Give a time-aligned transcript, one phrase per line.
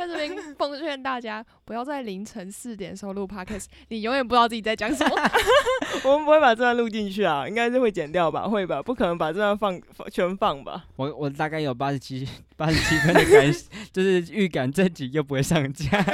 [0.00, 5.14] 在这边 奉劝大家，不要在凌晨四点时候录 podcast，你永远不知道自己在讲什么。
[6.04, 8.48] 我们不会把这段录进去啊，应该是会剪掉吧？
[8.48, 8.82] 会吧？
[8.82, 10.86] 不可能把这段放放全放吧？
[10.96, 12.26] 我我大概有八十七
[12.56, 13.52] 八十七分的感，
[13.92, 16.04] 就是预感这集又不会上架。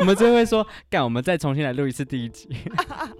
[0.00, 2.48] 我们就会说，干，我们再重新来录一次第一集。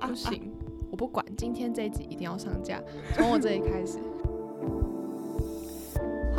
[0.00, 0.52] 不行，
[0.90, 2.80] 我不管，今天这一集一定要上架，
[3.14, 3.98] 从我这里开始。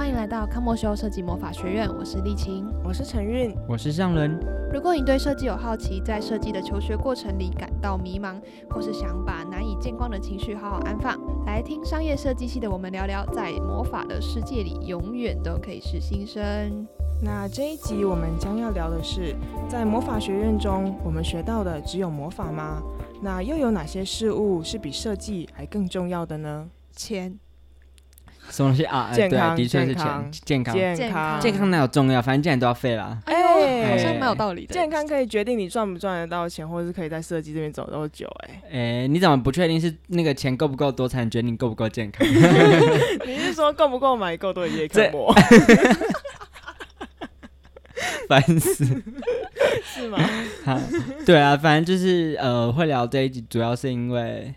[0.01, 2.65] 欢迎来到康莫修设计魔法学院，我是丽琴。
[2.83, 4.35] 我是陈韵，我是尚伦。
[4.73, 16.41] 如果你对设计有好奇，在设计的求学过程里感到迷茫，或是想把难以见光的情绪好好安放，来听商业设计系的我们聊聊，在魔法的世界里，永远都可以是新生。
[17.21, 19.35] 那这一集我们将要聊的是，
[19.69, 22.81] 在魔法学院中，我们学到的只有魔法吗？
[23.21, 26.67] 那又有哪些事物是比设计还更重要的呢？
[26.91, 27.37] 钱。
[28.51, 29.09] 什么东西啊？
[29.13, 32.21] 健康对，的确是健康钱，健康，健健康健康哪有重要？
[32.21, 33.17] 反正既然都要废了。
[33.25, 34.73] 哎呦，好哎像蛮有道理的。
[34.73, 42.27] 健康可以决定你赚不赚得到钱，或者是可以在设计这边走多久、哎，哎，你怎么不确定是那个钱够不够多，才能决定你够不够健康？
[43.25, 45.33] 你是说够不够买够多的叶克膜
[48.27, 48.85] 烦死！
[49.83, 50.17] 是吗？
[50.63, 50.79] 好，
[51.25, 54.53] 对啊，反正就是呃，会聊这一集，主要是因为，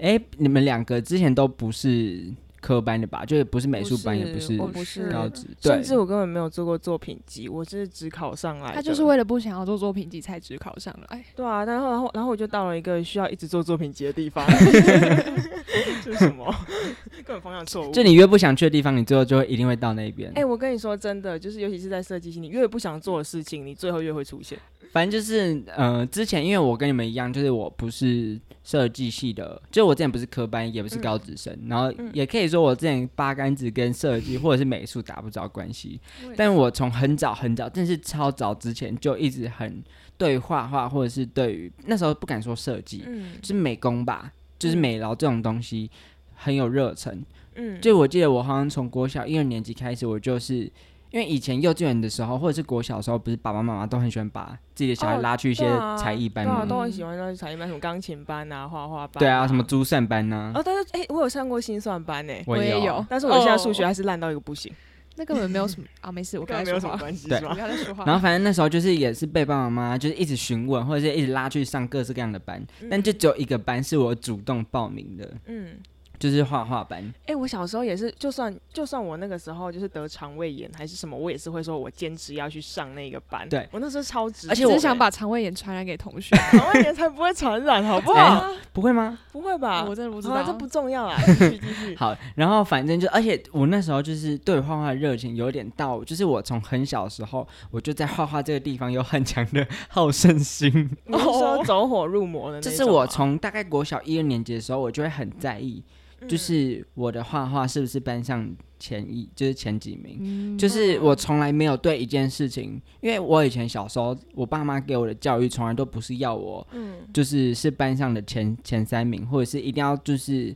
[0.00, 3.24] 哎，你们两个之前都不是科班的吧？
[3.24, 8.72] 就是不是美术班，也不是我不是高职，甚至我根本没有做过作品集，我是只考上来。
[8.74, 11.24] 他就是为了不想要做作品集才只考上来。
[11.34, 14.46] 对啊，然后然后然后我就到了一个需要一直做作品集的地方，
[16.02, 16.52] 这是什么？
[17.24, 17.92] 根本方向错误。
[17.92, 20.30] 就你越不想去的地方，你最后就会一定会到那边。
[20.34, 24.58] 哎、我跟你说真的，就是尤其是在设计系，你越不想做的事情，你最后越会出现。
[24.92, 36.00] 反正就是呃，之前因为我跟你们一样，就是我不是设计系的，就我之前不是科班，也不是高职生，然后嗯也可以说我之前八竿子跟设计或者是美术打不着关系。
[36.36, 39.82] 但我从很早很早，真的是超早之前就一直很
[40.16, 43.04] 对画画，或者是对于那时候不敢说设计，
[43.42, 45.90] 是美工吧，就是美劳这种东西
[46.34, 47.24] 很有热忱。
[47.54, 50.70] 嗯，就我记得我好像从国小一二年级开始，我就是
[51.16, 55.66] 因为以前幼稚园的时候，或者是国小的时候，不是爸爸妈妈都很喜欢把自己的小孩哦拉去一些
[55.96, 56.68] 才艺班对？
[56.68, 64.70] 都很喜欢那些才艺班，什么钢琴班啊、画画班、对啊，什么珠算班呐、哦，但是哎、我有上过心算班呢、我也有，但是我现在数学还是烂到一个不行，
[65.14, 67.46] 那根本没有什么啊，没事，我跟他没有什么关系，对不？
[67.46, 68.04] 要再说话。
[68.04, 75.78] 然后反正那时候就是也是被爸爸妈妈就是一直询问，或者是一直拉去上各式各样的班，但就只有一个班是我主动报名的，嗯，
[76.18, 77.12] 就是画画班。
[77.26, 83.48] 哎、我小时候也是，就算就算我那个时候就是得肠胃炎还是什么，我也是会说我坚持要去上那个班。
[83.48, 86.36] 对我那时候超直，而且我只是想把肠胃炎传染给同学。
[86.52, 88.38] 肠胃炎才不会传染，好不好？
[88.40, 89.18] 哎不会吗？
[89.32, 89.86] 不会吧？
[89.88, 91.96] 我真的不知道，这不重要啊， 继续继续。
[91.96, 100.70] 好，然后反正就，而且我那时候就是对画画的热情有点到，就是我从很小的时候，我就在画画这个地方有很强的好胜心。
[101.06, 102.76] 你是说走火入魔的那种吗？
[102.78, 105.90] 就是我从大概国小一二年级的时候，我就会很在意，嗯
[106.28, 110.18] 就是我的画画是不是班上前一，就是前几名。
[110.20, 120.54] 嗯就是我从来没有对一件事情，因为我以前小时候，我爸妈给我的教育从来都不是要我，嗯就是是班上的前前三名，或者是一定要就是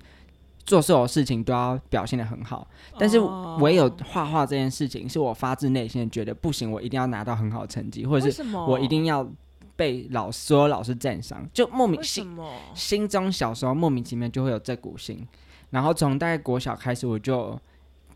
[0.64, 2.66] 做所有事情都要表现的很好。
[2.98, 9.28] 但是哦唯有画画这件事情，是我发自内心的觉得不行，我一定要拿到很好的成绩，或者是我一定要
[9.76, 12.26] 被老所有老师赞赏，就莫名心？
[12.74, 15.26] 心中小时候莫名其妙就会有这股心，
[15.70, 17.58] 然后从大概国小开始我就，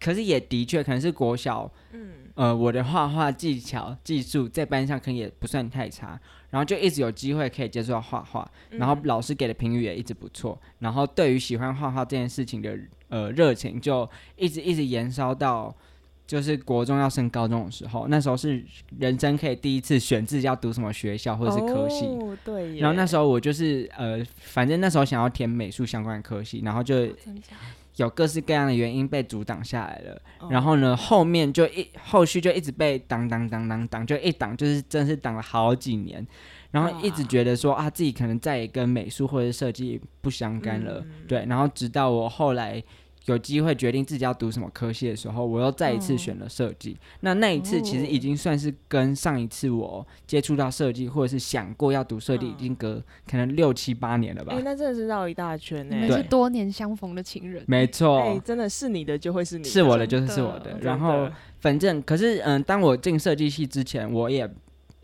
[0.01, 6.21] 可是也的确可能是国小，嗯呃，我的画画技巧技术在班上可能也不算太差，
[6.51, 12.79] 然后就一直有机会可以接触到画画，然后老师给的评语也一直不错，然后对于喜欢画画这件事情的
[13.09, 15.75] 呃热情就一直一直延烧到。
[16.27, 18.65] 就是国中要升高中的时候，那时候是
[18.99, 22.79] 人生可以第一次选自己要读什么学校或者是科系，哦、对。
[22.79, 27.07] 然后那时候我就是呃，反正那时候想要填美术相关的科系，然后就
[27.97, 30.21] 有各式各样的原因被阻挡下来了。
[30.41, 36.27] 哦然后呢，后面就一后续就一直被挡挡挡挡挡，就一挡就是真是挡了好几年。
[36.71, 41.47] 然后一直觉得说啊，自己可能再也跟美术或者设计不相干了，嗯对。
[41.49, 42.83] 然后直到我后来
[43.27, 46.97] 有机会决定自己要读什么科系的时候，我又再一次哦选了设计。
[47.21, 54.61] 那那一次其实已经算是跟上一次我接触到设计，或者是想过要读设计，已嗯经隔可能六七八年了吧哎、。
[54.63, 57.65] 那真的是绕一大圈呢、对你们是多年相逢的情人。
[57.67, 60.81] 没错，哎、真的是你的就会是你的，是我的就是是我的真。
[60.83, 61.29] 然后
[61.61, 64.49] 反正可是嗯，当我进设计系之前，我也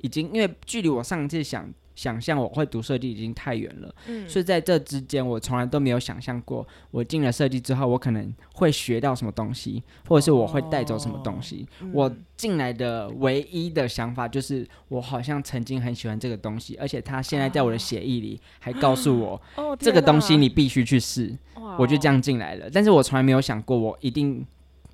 [0.03, 11.67] 已经因为距离我上一次想想象我会读设计已经太远了，嗯所以在这之间，我从来都没有想象过，我进了设计之后，我可能会学到什么东西，或者是我会带走什么东西。
[11.83, 21.37] 嗯我进来的唯一的想法就是，我好像曾经很喜欢这个东西，而且他现在在我的协议里，还告诉我哦这个东西你必须去试。
[21.55, 24.45] 哪我就这样进来了，但是我从来没有想过我一定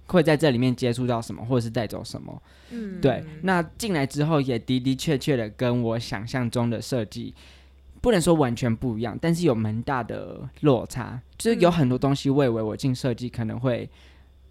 [0.07, 2.43] 会在这里面接触到什么，或者是带走什么。
[2.71, 7.35] 嗯对，那进来之后也的的确确的跟我想象中的设计
[8.01, 11.21] 不能说完全不一样，但是有蛮大的落差。
[11.39, 13.89] 就是有很多东西，我以为我进设计可能会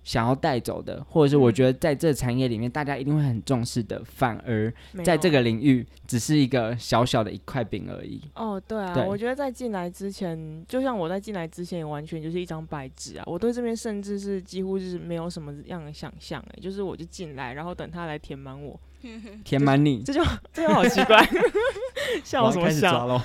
[0.05, 4.73] 想要带走的，或者是我觉得在这产业里面大家一定会很重视的，反而
[5.03, 8.21] 在这个领域只是一个小小的一块饼而已。
[8.35, 13.23] 哦，对啊，对我觉得在进来之前，就像我在进来之前，也完全就是一张白纸啊。
[13.25, 18.79] 我对这边甚至是几乎是没有什么样的想象，哎，就是我就进来，然后等他来填满我，
[19.43, 20.23] 填满你， 这就
[20.53, 21.27] 这就好奇怪，
[22.23, 23.21] 笑什么笑？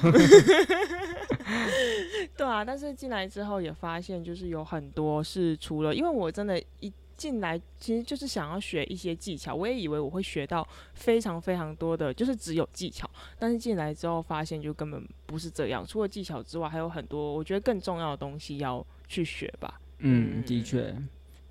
[2.37, 19.79] 对啊，但是进来之后也发现，就是有很多是除了，因为我真的一进来，其实就是想要学一些技巧，我也以为我会学到非常非常多的，就是只有技巧，但是进来之后发现就根本不是这样，除了技巧之外，还有很多我觉得更重要的东西要去学吧。
[19.99, 20.95] 嗯，的确。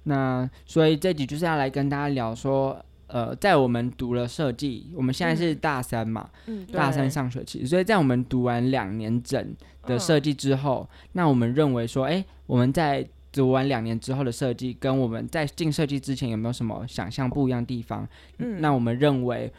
[0.04, 18.08] 那所以这集就是要来跟大家聊说，呃，在我们读了设计，我们现在是大三嘛，嗯，大三上学期，所以在我们读完两年整的设计之后，那我们认为说，哎、我们在读完两年之后的设计，跟我们在进设计之前有没有什么想象不一样的地方？
[18.38, 19.52] 嗯那我们认为。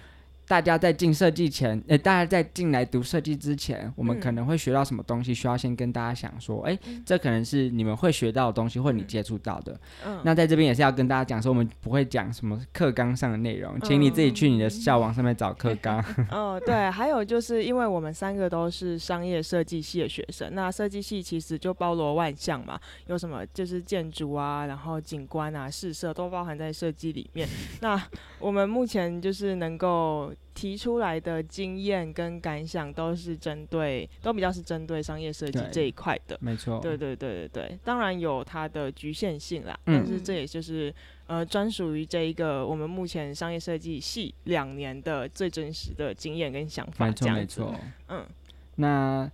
[0.50, 5.32] 大家在进设计前，呃，大家在进来读设计之前，我们嗯可能会学到什么东西？
[5.32, 6.76] 需要先跟大家想说，哎、
[7.06, 9.79] 这可能是你们会学到的东西，或你嗯接触到的。
[10.05, 16.05] 嗯那在这边也是要跟大家讲说，我们不会讲什么课纲上的内容，请你自己去你的校网上面找课纲。
[16.32, 22.76] 哦，对，还有就是因为我们三个都是商业设计系的学生，那设计系其实就包罗万象嘛，
[23.06, 27.49] 有什么就是建筑啊，然后景观啊、试设都包含在设计里面。
[27.82, 28.02] 那
[28.41, 36.37] 我们目前就是能够提出来的经验跟感想，都是针对，都比较是针对商业设计这一块的。
[36.40, 40.04] 没错，对对对对对，当然有它的局限性啦，嗯。
[40.04, 40.92] 但是这也就是
[41.26, 47.75] 呃专属于这一个我们目前商业设计系两年的最真实的经验跟想法，没错，没错。
[48.08, 48.26] 嗯，
[48.75, 49.31] 那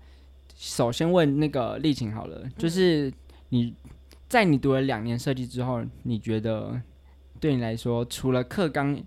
[0.54, 3.12] 首先问那个丽琴好了，就是
[3.48, 3.74] 你
[4.28, 6.80] 在你读了两年设计之后，你觉得
[7.40, 8.98] 对你来说，除了课纲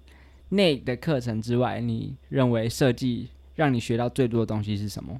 [0.49, 5.19] 内的课程之外，你认为设计让你学到最多的东西是什么？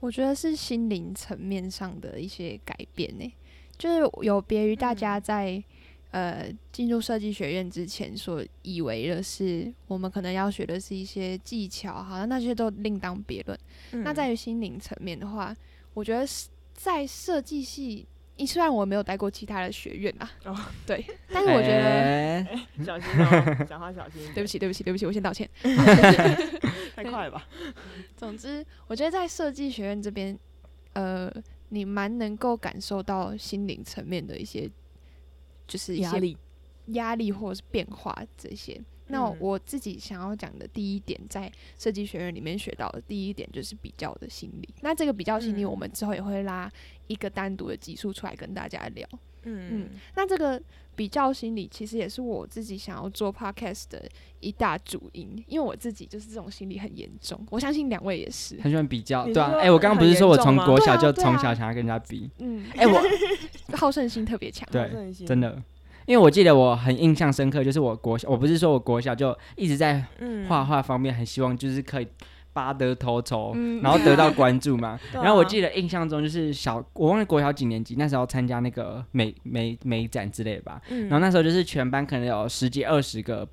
[0.00, 3.32] 我觉得是心灵层面上的一些改变呢，
[3.78, 5.62] 就是有别于大家在、
[6.10, 13.58] 呃进入设计学院之前所以为的是，我们可能要学的是一些技巧，好像那些都另当别论。
[13.92, 15.54] 嗯那在于心灵层面的话，
[15.94, 18.06] 我觉得是在设计系，
[18.44, 21.02] 虽然我没有待过其他的学院啊，哦对，
[21.32, 21.82] 但是我觉得。
[21.84, 25.48] 哎小心哦，讲话小心，对不起，对不起，对不起，我先道歉。
[26.94, 27.46] 太快了吧？
[28.16, 30.38] 总之，我觉得在设计学院这边，
[30.92, 31.32] 呃，
[31.70, 34.70] 你蛮能够感受到心灵层面的一些，
[35.66, 36.36] 就是压力，
[36.88, 38.80] 压力或者是变化这些。
[39.08, 44.68] 那嗯我自己想要讲的第一点，在设计学院里面学到的第一点就是比较的心理。
[44.80, 46.70] 那这个比较心理，嗯我们之后也会拉
[47.06, 49.06] 一个单独的集数出来跟大家聊。
[49.48, 50.60] 嗯嗯那这个
[50.96, 54.02] 比较心理，其实也是我自己想要做 podcast 的
[54.40, 58.60] 一大主因，因为我自己就是这种心理很严重，我相信两位也是。
[58.60, 63.00] 很喜欢比较，对啊，是说哎、我刚刚不是说我从国小就从小想要跟人家比，嗯，哎、我
[63.76, 64.68] 好胜心特别强。
[64.72, 64.90] 对
[65.24, 65.62] 真，的，
[66.06, 72.06] 因为我记得我很印象深刻，就是我国小，我不是说我国小就一直在嗯画画方面很希望就是可以
[72.52, 74.98] 拔得头筹，嗯然后得到关注嘛。
[75.12, 80.80] 对啊然后我记得印象中就是小，我忘了国小几年级，那时候参加那个美美美展之类的吧。
[80.88, 83.46] 嗯然后那时候就是全班可能有十几二十个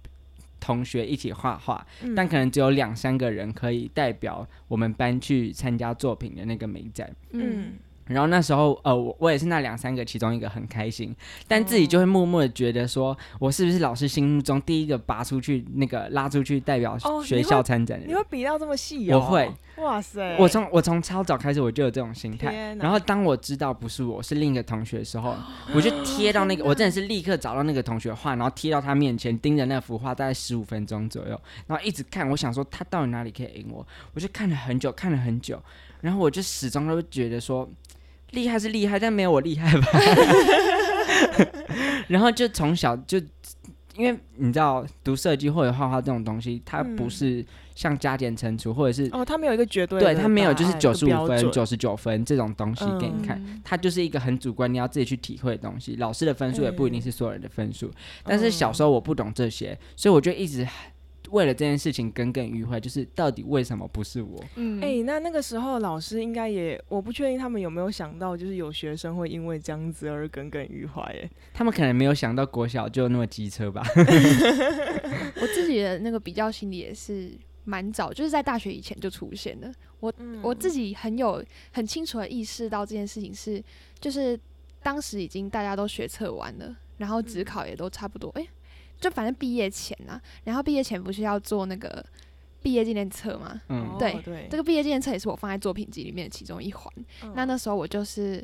[0.60, 7.14] 同学一起画画，嗯但可能只有两三个人可以代表我们班去参加作品的那个美展。
[7.32, 7.74] 嗯，
[8.06, 11.16] 然后那时候，呃，我我也是那两三个其中一个很开心，
[11.48, 18.12] 但自己就会默默的觉得说，我是不是老师心目中第一个拔出去那个拉出去代表哦学校参展的人？
[18.12, 19.20] 你会比到这么细哦？
[19.20, 20.36] 我会，哇塞！
[20.38, 25.36] 我从我从超早开始我就有这种心态，然后当我知道不是我是另一个同学的时候，
[25.74, 35.62] 我就贴到那个， 我真的是立刻找到那个同学画，然后贴到他面前，盯着那幅画大概十五分钟左右，然后一直看，我想说他到底哪里可以赢我，我就看了很久，看了很久，
[36.02, 37.70] 然后我就始终都觉得说。
[38.34, 39.88] 厉害是厉害，但没有我厉害吧。
[42.08, 43.18] 然后就从小就
[43.96, 55.96] 因为你知道读设计或者画画这种东西，它不嗯是像加减乘除或者是、哦，它没有一个绝对的对它没有就是九十五分、九十九分这种东西给你看，嗯它就是一个很主观，你要自己去体会的东西。
[55.98, 57.90] 老师的分数也不一定是所有人的分数，
[58.24, 60.68] 但是小时候我不懂这些，所以我就一直
[61.34, 64.40] 为了这件事情耿耿于怀，就是到底为什么不是我？
[64.56, 71.02] 嗯，哎、那那个时候老师应该也，我不确定他们有没有想到，就是有学生会因为这样子而耿耿于怀。
[71.02, 73.84] 哎，他们可能没有想到国小就那么机车吧？
[75.42, 77.32] 我自己的那个比较心理也是
[77.64, 79.74] 蛮早，就是在大学以前就出现的。
[80.00, 80.14] 我
[80.44, 83.64] 我自己很有很清楚的意识到这件事情是，
[84.00, 84.40] 就是
[84.84, 88.46] 当时已经大家都学测完了，然后职考也都差不多，哎、
[89.04, 92.04] 就反正毕业前啊，然后毕业前不是要做那个
[92.62, 93.62] 毕业纪念册吗？
[93.68, 96.92] 嗯哦，对对，这个毕业纪念册也是我放在作品集里面的其中一环。
[97.36, 98.42] 那那时候我就是，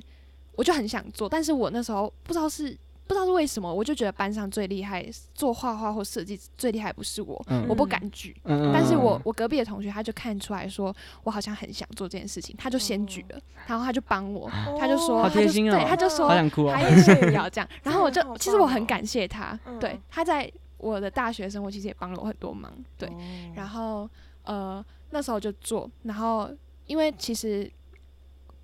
[0.57, 2.77] 我就很想做，但是我那时候不知道是
[3.09, 7.65] 不知道是为什么，我就觉得班上最厉害做画画或设计最厉害不是我，嗯。
[7.67, 8.35] 我不敢举。
[8.43, 14.47] 嗯但是我我隔壁的同学他就看出来说，我好像很想做这件事情，他就先举了，然后他就帮我，
[14.79, 15.75] 他就说，好他就贴心哦。
[15.75, 16.73] 对，他就说好想哭哦。
[16.75, 16.81] 他。
[16.87, 23.15] 也是要这样，然后我就 其实我很感谢他，对嗯，他在我的大学生活其实也帮了我很多忙，对，哦。
[23.55, 24.07] 然后
[24.43, 26.47] 呃那时候就做，然后
[26.85, 27.67] 因为其实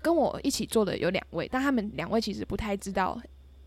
[0.00, 3.20] 跟我一起做的有两位，但他们两位其实不太知道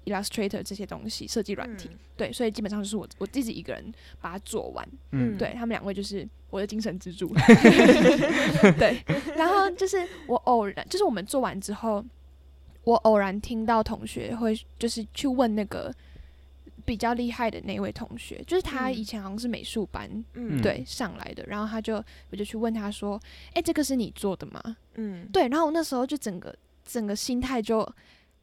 [0.10, 1.98] Illustrator 这些东西设计软体，嗯。
[2.18, 5.38] 对，所以基本上就是我我自己一个人把它做完，嗯。
[5.38, 7.34] 对他们两位就是我的精神支柱，
[8.78, 9.01] 对，
[9.36, 12.04] 然后就是我偶然就是我们做完之后，
[12.84, 15.94] 我偶然听到同学会就是去问那个。
[16.86, 18.96] 比较厉害的那位同学，就是他嗯。
[18.96, 20.60] 以前好像是美术班，嗯。
[20.60, 23.22] 对上来的，然后他就我就去问他说
[23.54, 24.75] ：“哎、这个是你做的吗？
[24.96, 27.88] 嗯？”对，然后我那时候就整个整个心态就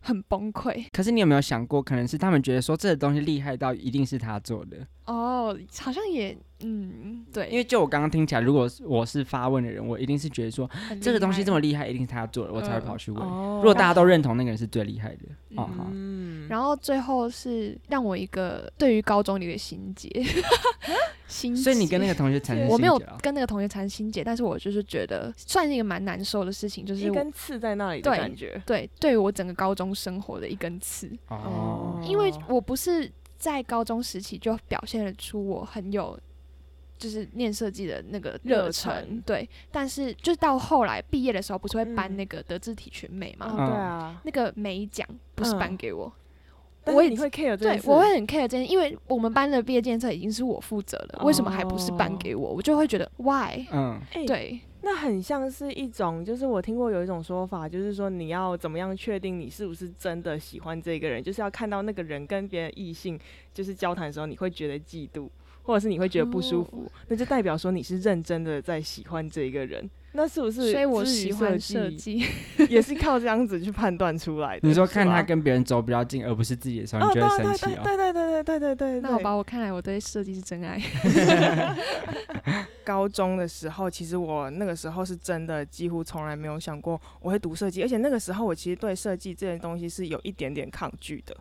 [0.07, 4.87] 很崩溃可是你有没有想过，可能是他们觉得说这个东西厉害到一定是他做的？
[5.07, 10.69] 哦，好像也嗯对，因为就我刚刚听起来，如果我是发问的人，我一定是觉得说
[11.01, 13.23] 这个东西这么么厉害，一定是他做的，我才会跑去问。
[13.23, 15.23] 哦如果大家都认同那个人是最厉害的，
[15.57, 20.09] 哦好，嗯，然后最后是让我一个对于高中的一个心结，
[21.29, 21.63] 心结。
[21.63, 28.61] 所以你跟那个同学产生 我没有跟那个同学产生心结，但是我就是觉得算是一个蛮难受的事情，就是一根刺在那里的感觉。
[28.67, 31.11] 对对于我整个高中生活的一根刺。
[31.29, 33.11] 哦，因为我不是
[33.47, 36.19] 在高中时期就表现得出我很有。
[36.99, 43.53] 就是念设计的那个热热忱忱，对，但是就是到后来毕业的时候，不是会颁嗯那个德智体群美嘛？
[43.53, 46.11] 对啊，那个美奖不是颁嗯给我，
[46.87, 52.55] 我会 care 这件，事对我会很 care 这件，因为我们班的毕业建设已经是我负责了，为什么还不是颁给我？
[52.55, 53.67] 我就会觉得 why？
[53.71, 63.19] 嗯，哎对，那很像是一种，就是我听过有一种说法，就是说你要怎么样确定你是不是真的喜欢这个人，就是要看到那个人跟别人异性
[63.53, 65.29] 就是交谈的时候，你会觉得嫉妒，
[65.65, 69.91] 或者是你会觉得不舒服，那就代表说你是认真的在喜欢这一个人。
[70.17, 72.25] 那是不是所以我喜欢设计
[72.69, 80.81] 也是靠这样子去判断出来的你说看他跟别人走比较近而不是自己的时候你觉得神奇对对对对对对对那好吧我看来我对设计是真爱。
[82.85, 91.37] 高中的时候其实我那个时候是真的几乎从来没有想过我会读设计而且那个时候我其实对设计这些东西是有一点点抗拒的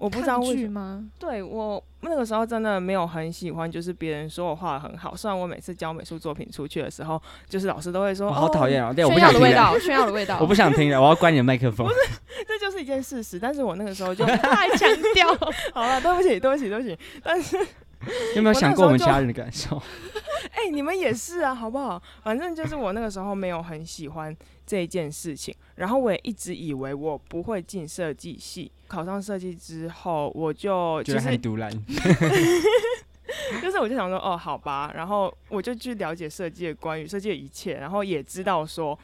[0.00, 1.04] 我不知道为什么？
[1.18, 5.14] 对我那个时候真的没有很喜欢，就是别人说我画的很好。
[5.14, 10.38] 虽然我每次交美术作品出去的时候，就是老师都会说，我好讨厌哦，哦，对，我不炫耀想听了，的味道，炫耀的味道。
[10.40, 11.86] 我不想听了，我要关你的麦克风。
[11.86, 11.98] 不是
[12.48, 13.38] 这就是一件事实。
[13.38, 15.28] 但是我那个时候就 太强调。
[15.74, 16.98] 好了，对不起，对不起，对不起。
[17.22, 17.66] 但是你
[18.36, 19.80] 有没有想过我们我那时候就其他人的感受？
[20.52, 22.02] 哎、你们也是啊，好不好？
[22.22, 24.34] 反正就是我那个时候没有很喜欢
[24.66, 28.70] 这件事情，然后我也一直以为我不会进设计系。
[28.88, 31.70] 考上设计之后，我就就是很独揽。
[33.62, 38.98] 就是我就想说，哦，好吧，然后我就去了解设计的关于设计的一切，然后也知道说。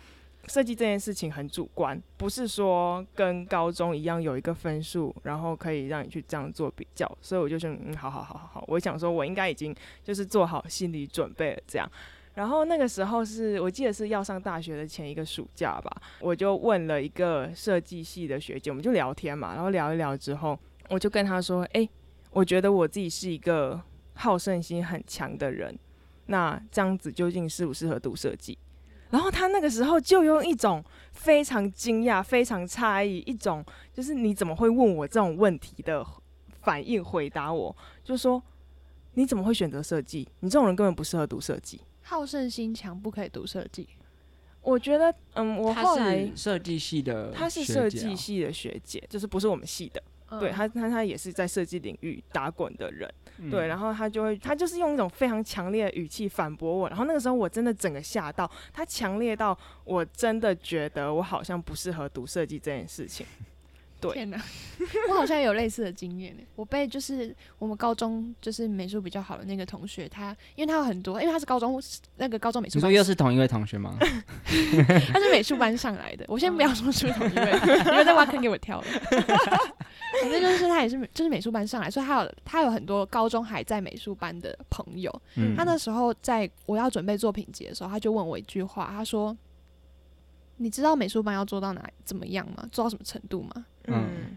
[0.48, 9.74] 设计这件事情很主观，不是说跟高中一样有一个分数，然后可以让你去这样做比较，所以我就说，嗯，好好好好好，我想说我应该已经
[10.04, 11.90] 就是做好心理准备了这样。
[12.34, 20.58] 然后那个时候是我记得是要上大学的前一个暑假吧，我就问了一个设计系的学姐，我们就聊天嘛，然后聊一聊之后，
[20.90, 21.88] 我就跟她说，诶，
[22.30, 23.80] 我觉得我自己是一个
[24.12, 25.78] 好胜心很强的人，
[26.26, 28.58] 那这样子究竟适不适合读设计？
[29.10, 36.04] 然后他那个时候就用一种非常惊讶、非常诧异，一种就是你怎么会问我这种问题的
[36.62, 38.42] 反应回答我，就说
[39.14, 40.28] 你怎么会选择设计？
[40.40, 41.80] 你这种人根本不适合读设计。
[42.02, 43.88] 好胜心强，不可以读设计。
[44.62, 50.02] 我觉得，嗯，我后来设计系的，她是设计，系的学姐，就是不是我们系的。
[50.40, 53.12] 对他他他也是在设计领域打滚的人，
[53.50, 63.26] 对，然后后他就会他就是用一种非常强烈的语气反驳我，然后那个时候我真的整个吓到，他强烈到我真的觉得我好像不适合读设计这件事情。
[64.12, 64.40] 对天哪，
[65.08, 66.42] 我好像有类似的经验呢。
[66.54, 71.80] 我被就是我们高中就是美术比较好的那个同学，他因为他有很多，因为他是高中
[72.16, 73.96] 那个高中美术班，你说又是同一位同学吗？
[75.12, 76.24] 他是美术班上来的。
[76.28, 77.52] 我先不要说是不是同一位，
[77.90, 78.86] 因为在挖坑给我跳了。
[80.22, 85.12] 反正就是他也是就是美术班上来，所以他有他有很多高中还在美术班的朋友。
[85.36, 89.36] 嗯他那时候在我要准备作品集的时候，他就问我一句话，他说
[90.56, 92.68] ：“你知道美术班要做到哪怎么样吗？
[92.72, 93.66] 做到什么程度吗？
[93.86, 94.36] 嗯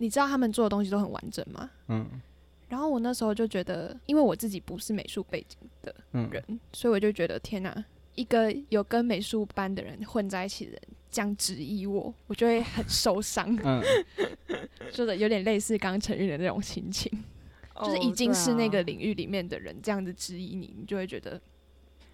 [0.00, 2.06] 你知道他们做的东西都很完整吗嗯？”
[2.68, 7.84] 然后我那时候就觉得，因为我自己不是美术背景的嗯人，所以我就觉得天哪，
[8.14, 13.82] 一个有跟美术班的人混在一起的人这样质疑我，我就会很受伤，嗯，
[14.92, 17.10] 就是有点类似刚刚陈玉的那种心情。
[17.80, 21.40] 就是已经是那个领域里面的人这样子质疑你，你就会觉得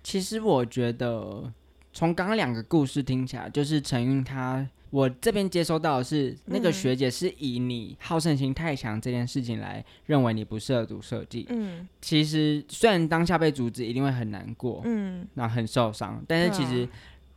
[0.03, 1.51] 其实我觉得
[1.95, 11.47] 从刚刚两个故事听起来，就是陈韵她，我这边接收到的是那个嗯学姐是以你好胜心太强这件事情来认为你不适合读设计。
[11.49, 16.87] 嗯其实虽然当下被阻止，一定会很难过，嗯那很受伤，但是其实。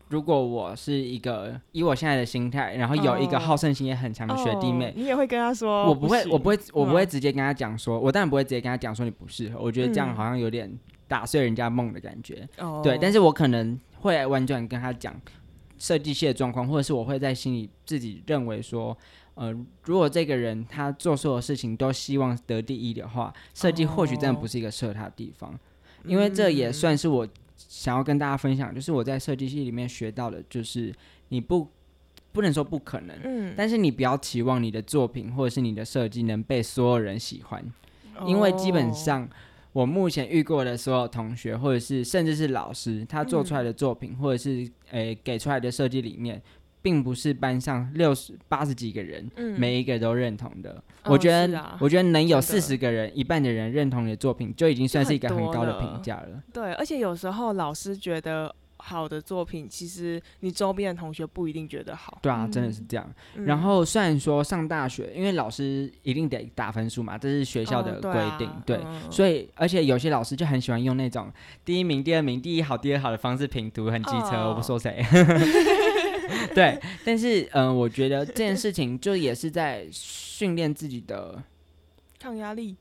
[0.10, 10.72] 如果我是一个以我现在的心态，然后有一个哦好胜心也很强的学弟妹哦，你也会跟他说，我不会，我不会，我不会嗯直接跟他讲说，我当然不会直接跟他讲说你不适合，我觉得这样嗯好像有点
[11.10, 12.48] 打碎人家梦的感觉。
[12.58, 15.14] 哦对，但是我可能会婉转跟他讲
[15.78, 18.98] 设计系的状况，或者是我会在心里自己认为说，
[19.36, 25.58] 呃，如果这个人他做所有事情都希望得第一的话，设计或许真的不是一个适合他的地方，
[26.06, 26.74] 因为这也嗯。
[26.74, 30.94] 算是我想要跟大家分享，就是我在设计系里面学到的，就是
[31.30, 31.68] 你不
[32.32, 33.16] 不能说不可能。
[33.24, 37.64] 嗯，但是你不要期望你的作品或者是你的设计能被所有人喜欢，
[38.26, 39.30] 因为基本哦上
[39.78, 46.42] 我目前遇过的所有同学，或者是甚至是老师，他做出来的作品，或者是诶、给出来的设计理念，
[46.82, 50.72] 并不是班上六十八十几个人、嗯每一个都认同的。
[51.04, 56.42] 哦我觉得，啊我觉得能有四十个人，一半的人认同你的作品，就已经算是一个很高的评价了。
[56.52, 62.18] 对，而且有时候老师觉得好的作品，其实你周边的同学不一定觉得好。
[62.22, 63.14] 对啊，真的嗯是这样。
[63.36, 68.78] 嗯然后虽然说上大学，因为老师一定得打分数嘛，这是学校哦的规定，对。
[68.84, 71.32] 嗯所以，而且有些老师就很喜欢用那种
[71.66, 74.38] 第一名、第二名、第一好、第二好的方式评读，很机车。
[74.38, 75.04] 哦我不说谁。
[76.54, 81.42] 对，但是，嗯、我觉得这件事情就也是在训练自己的。
[82.20, 82.76] 抗压力，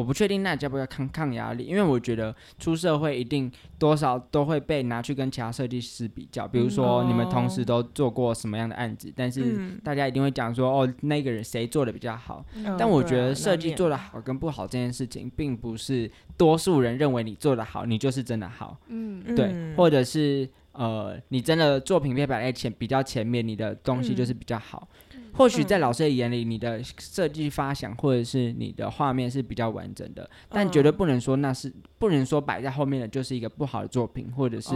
[0.00, 7.64] 我不确定那叫不叫抗抗压力，因为我觉得出社会一定多少都会被拿去跟其他设计师比较，比如说你们同时哦。
[7.70, 12.44] 都做过什么样的案子，但是嗯，大家一定会讲说，哦，那个人谁做的比较好。
[12.54, 19.22] 嗯但我觉得设计做的好跟不好这件事情，并不是多数人认为你做的好，你就是真的好，嗯。
[19.36, 19.74] 对，嗯。
[19.76, 24.88] 或者是呃，你真的作品被摆在前比较前面，你的东西就是比较好。
[25.32, 34.70] 或许在嗯老师的眼里，你的设计发想或者是你的画面是比较完整的，但绝对嗯不能说那是不能说摆在后面的就是一个不好的作品，或者是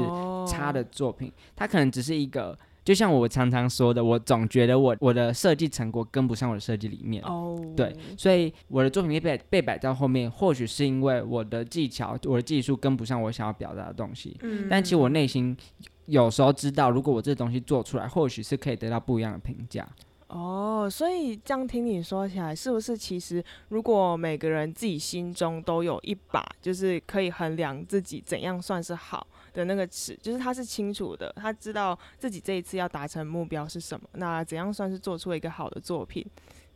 [0.47, 2.59] 差的哦作品，它可能只是一个。
[2.85, 7.25] 就像我常常说的，我总觉得我我的设计成果跟不上我的设计理念。
[7.25, 14.37] 哦，对，所以我的作品被被被摆到后面，或许是因为我的技巧、我的技术跟不上我想要表达的东西。
[14.43, 15.57] 嗯，但其实我内心
[16.05, 19.89] 有时候知道，如果我这东西做出来，或许是可以得到不一样的评价。
[20.35, 36.27] 哦，所以这样听你说起来，是不是其实如果每个人自己心中都有一把，就是可以衡量自己怎样算是好的那个尺，就是他是清楚的，他知道自己这一次要达成目标是什么，那怎样算是做出一个好的作品，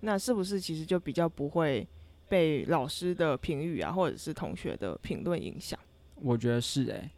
[0.03, 1.85] 那是不是其实就比较不会
[2.29, 5.77] 被老师的评语啊，或者是同学的评论影响？
[6.15, 7.11] 我觉得是诶、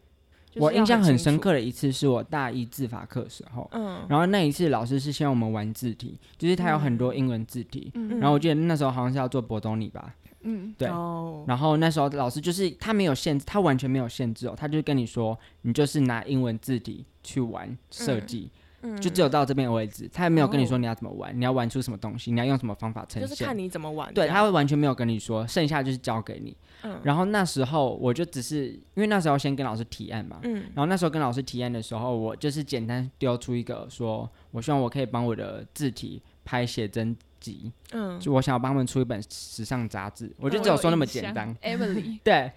[0.51, 10.89] 就是我印象很，深刻的一次是我大一字法课时候，嗯，然后那一次老师是希望我们玩字体，就是他有很多嗯英文字体，嗯然后我记得那时候好像是要做博多尼吧，嗯对。
[10.89, 18.51] 哦，然后那时候老师就是他没有限制，他完全没有限制哦，他就跟你说，你就是拿英文字体去玩设计，
[18.99, 23.29] 就只有到这边为止，他也没有跟你说哦你要怎么玩，你要玩出什么东西，你要用什么方法呈现。
[23.29, 26.55] 就是看你怎么玩，对，他会完全没有跟你说，剩下就是交给你。
[26.83, 41.53] 嗯然后那时候我就只是因为那时候先跟老师提案嘛，嗯然后那时候跟老师提案的时候，我就是简单丢出一个说，我希望我可以帮我的字体拍写真集，嗯，就我想要帮他们出一本时尚杂志，我就只有说那么简单。
[41.61, 42.49] Emily， 对，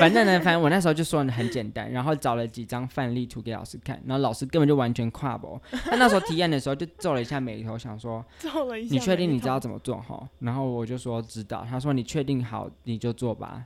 [0.00, 5.60] 反正呢，反正我那时候就说很简单，然后找了几张范例图给老师看，然后老师根本就完全跨不。
[5.70, 8.94] 他那时候提验的时候就皱了一下眉头，想说 皱了一下。
[8.94, 10.28] 你确定你知道怎么做哈？
[10.40, 11.66] 然后我就说知道。
[11.68, 13.64] 他说你确定好你就做吧，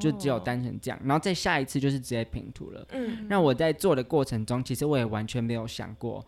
[0.00, 0.98] 就只有单纯这样。
[1.04, 2.86] 然后再下一次就是直接平图了。
[2.92, 6.24] 嗯那我在做的过程中，其实我也完全没有想过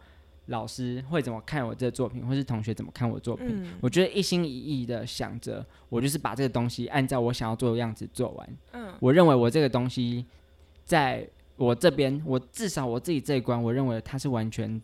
[0.47, 3.47] 老师会怎么看我这个作品，或是同学怎么看我作品。
[3.51, 8.57] 嗯我觉得一心一意的想着，我就是把这个东西按照我想要做的样子做完。
[8.73, 10.25] 嗯我认为我这个东西，
[10.85, 14.81] 在我这边，我至少我自己这一关，我认为它是完全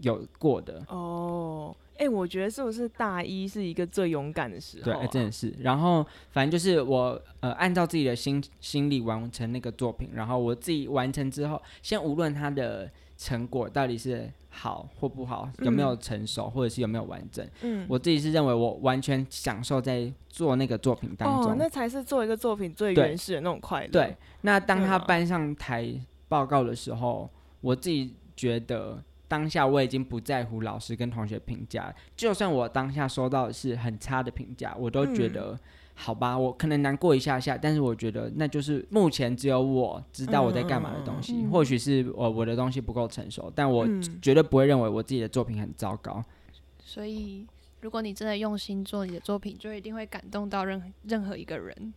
[0.00, 0.82] 有过的。
[0.88, 5.54] 哦，哎、我觉得是不是大一是一个最勇敢的时候、对，真的是。
[5.60, 21.52] 然后反正就是我呃，按照自己的心心理完成那个作品，然后我自己完成之后，先无论它的成果到底是好或不好，有没有成熟，或者是有没有完整，嗯，我自己是认为我完全享受在做那个作品当中。
[21.52, 23.90] 哦，那才是做一个作品最原始的那种快乐。
[23.90, 25.92] 对，，那当他搬上台
[26.28, 27.28] 报告的时候，
[27.60, 35.60] 我自己觉得当下我已经不在乎老师跟同学评价，就算我当下收到的是很差的评价，我都觉嗯得、
[35.94, 46.20] 好吧，我可能难过一下下，但是我觉得那就是目前只有我知道我在干嘛的东西，或许是我我的东西不够成熟，但我嗯绝对不会认为我自己的作品很糟糕。
[46.84, 47.46] 所以
[47.82, 51.94] 如果你真的用心做你的作品，就一定会感动到任任何一个人。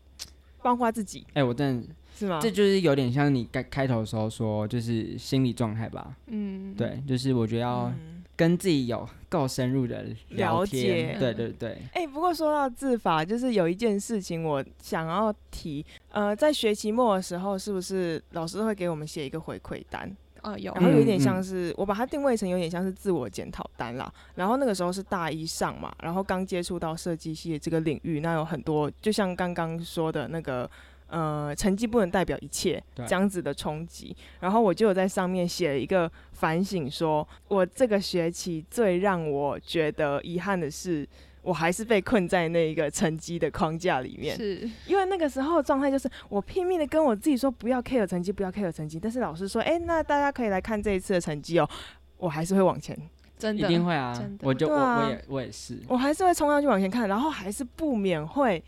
[0.62, 2.39] 包括自己哎、我真的，是吗？
[2.41, 6.15] 这就是有点像你开开头的时候说，就是心理状态吧。
[6.28, 20.15] 嗯，对，就是我觉得要嗯跟自己有够深入的聊了，解对对对，哎、不过说到自法，就是有一件事情我想要提，呃，在学期末的时候，是不是老师会给我们写一个回馈单？
[20.41, 24.12] 哦有，然后有一点嗯像是、我把它定位成有点像是自我检讨单啦。
[24.36, 30.69] 然后那个时候是大一上嘛，然后刚接触到设计系的这个领域，那有很多就像刚刚说的那个。
[31.13, 34.15] 呃，成绩不能代表一切，对这样子的冲击。
[34.39, 41.08] 然后我就有在上面写了一个反省说我这个学期最让我觉得遗憾的是，
[41.43, 44.36] 我还是被困在那一个成绩的框架里面。
[44.36, 51.69] 是因为那个时候的状态就是我拼命的跟我自己说不要 care 成绩，不要 care 成绩，但是老师说，哎、那大家可以来看这一次的成绩哦，
[52.17, 52.97] 我还是会往前，
[53.38, 58.63] 真的一定会啊真，的我就我对啊我也我也是，我还是会冲上去往前看，然后还是不免会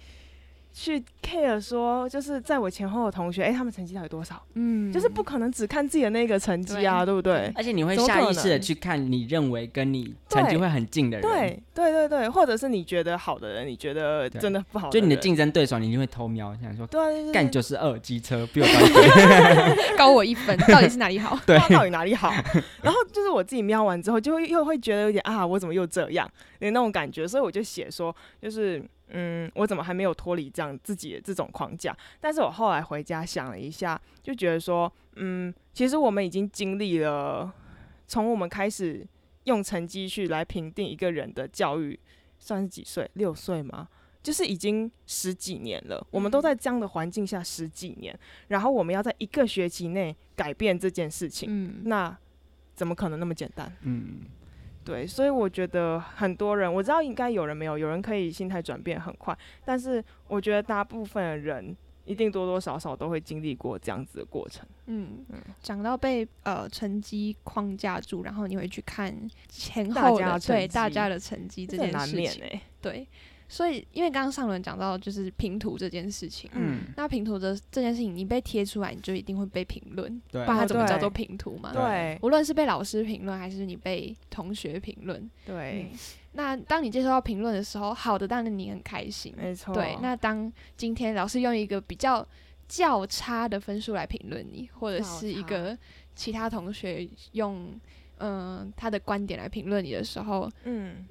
[0.77, 4.43] 去 care 说，就是在我前后的同学，哎、他们成绩到底多少？
[4.55, 7.49] 嗯，就是不可能只看自己的那个成绩啊，对不对？
[7.55, 21.39] 而且你会下意识的去看你认为跟你成绩会很近的人，对对对对，或者是你觉得好的人，你觉得真的不好就你的竞争对手，你一定会偷瞄，想说对啊，就是干九十二机车比我高， 高我一分，到底是哪里好？
[21.47, 22.29] 对他到底哪里好？
[22.81, 31.95] 然后就是我自己瞄完之后，就会又会觉得有点啊，我怎么又这样有那种感觉，所以我就写说，就是嗯，我怎么还没有脱离这样自己的这种框架？
[32.19, 37.53] 但是我后来回家想了一下，就觉得说，嗯，其实我们已经经历了
[38.07, 39.05] 从我们开始
[39.45, 41.99] 用成绩去来评定一个人的教育，
[42.39, 43.09] 算是几岁？
[43.13, 43.87] 六岁吗？
[44.23, 52.17] 就是已经十几年了，我们都在这样的环境下十几年，然后我们要在一个学期内改变这件事情，嗯，那
[52.73, 53.71] 怎么可能那么简单？
[53.81, 54.21] 嗯，
[54.86, 64.63] 对，所以我觉得很多人，我知道应该有人没有，有人可以心态转变很快，但是我觉得大部分的人一定多多少少都会经历过这样子的过程。
[64.86, 65.26] 嗯，
[65.60, 69.12] 讲到被呃成绩框架住，然后你会去看
[69.50, 73.08] 前大后的对大家的成绩这件事情，对，
[73.47, 81.71] 所以因为刚刚上轮讲到就是拼图这件事情，嗯那拼图的这件事情，你被贴出来，你就一定会被评论，对不然它怎么叫做拼图嘛？
[81.73, 85.91] 对无论是被老师评论，还是你被同学评论，对，
[86.34, 89.73] 那当你接收到评论的时候，好的当然你很开心，没错。
[89.73, 89.97] 对。
[90.01, 92.27] 那当今天老师用一个比较
[92.67, 95.77] 较差的分数来评论你，或者是一个
[96.15, 97.79] 其他同学用
[98.17, 101.05] 嗯、他的观点来评论你的时候，嗯，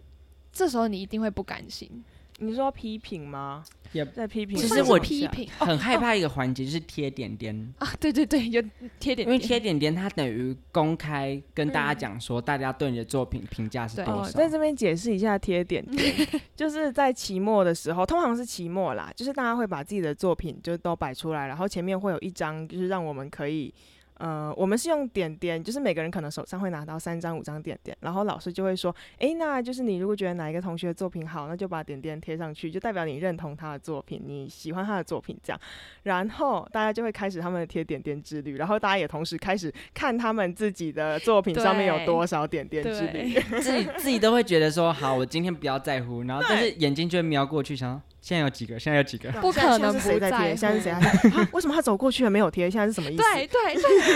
[0.51, 2.03] 这时候你一定会不甘心。
[2.39, 3.63] 你说批评吗？
[3.93, 5.49] 也在批评其实我批评。
[5.59, 7.37] 很害怕一个环节就是贴点。
[7.37, 8.63] 点，啊， 对对对，有
[8.99, 9.27] 贴点。
[9.29, 14.31] 因为点贴点点它等于公开跟大家嗯讲说，大家对你的作品评价是多少。
[14.31, 14.49] 在。
[14.55, 16.15] 这边解释一下贴点点，
[16.55, 23.75] 就是在期末的时候，通常是期末啦，就是大家会把自己的作品就都摆出来，然后前面会有一张，就是让我们可以
[24.19, 35.61] 呃，我们是用点点，就是每个人可能手上会拿到三张、五张点点，然后老师就会说，诶，那就是你如果觉得哪一个同学的作品好，那就把点点贴上去，就代表你认同他的作品，你喜欢他的作品这样。
[36.05, 43.35] 然后大家就会开始他们的贴点点之旅，然后大家也同时开始看他们自己的作品上面有多少点点之旅。
[43.61, 48.01] 自己自己都会觉得说，好，我今天不要在乎，然后但是眼睛就会瞄过去，想。
[48.25, 48.81] 现在有几个？
[48.81, 49.31] 现在有几个？
[49.33, 50.57] 不可能不在贴。
[50.57, 50.99] 现在是谁啊？
[51.53, 52.71] 为什么他走过去了没有贴？
[52.71, 53.23] 现在是什么意思？
[53.23, 53.75] 对对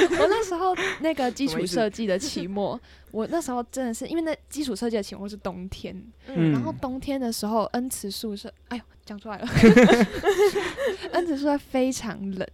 [0.09, 2.81] 对，我那时候 那个基础设计的期末，
[3.13, 5.95] 我那时候真的是因为那基础设计的期末是冬天，
[6.25, 9.47] 然后冬天的时候恩慈宿舍，哎呦讲出来了，
[11.13, 12.49] 恩慈宿舍非常冷，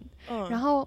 [0.49, 0.85] 然后。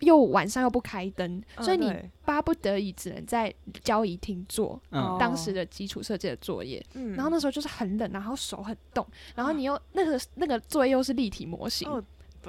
[0.00, 4.80] 又晚上又不开灯，所以你巴不得已只能在交易厅做
[5.18, 6.84] 当时的基础设计的作业。
[7.14, 11.88] 然后那时候就是很冷，然后手很冻，然后你又那个那个作业又是立体模型，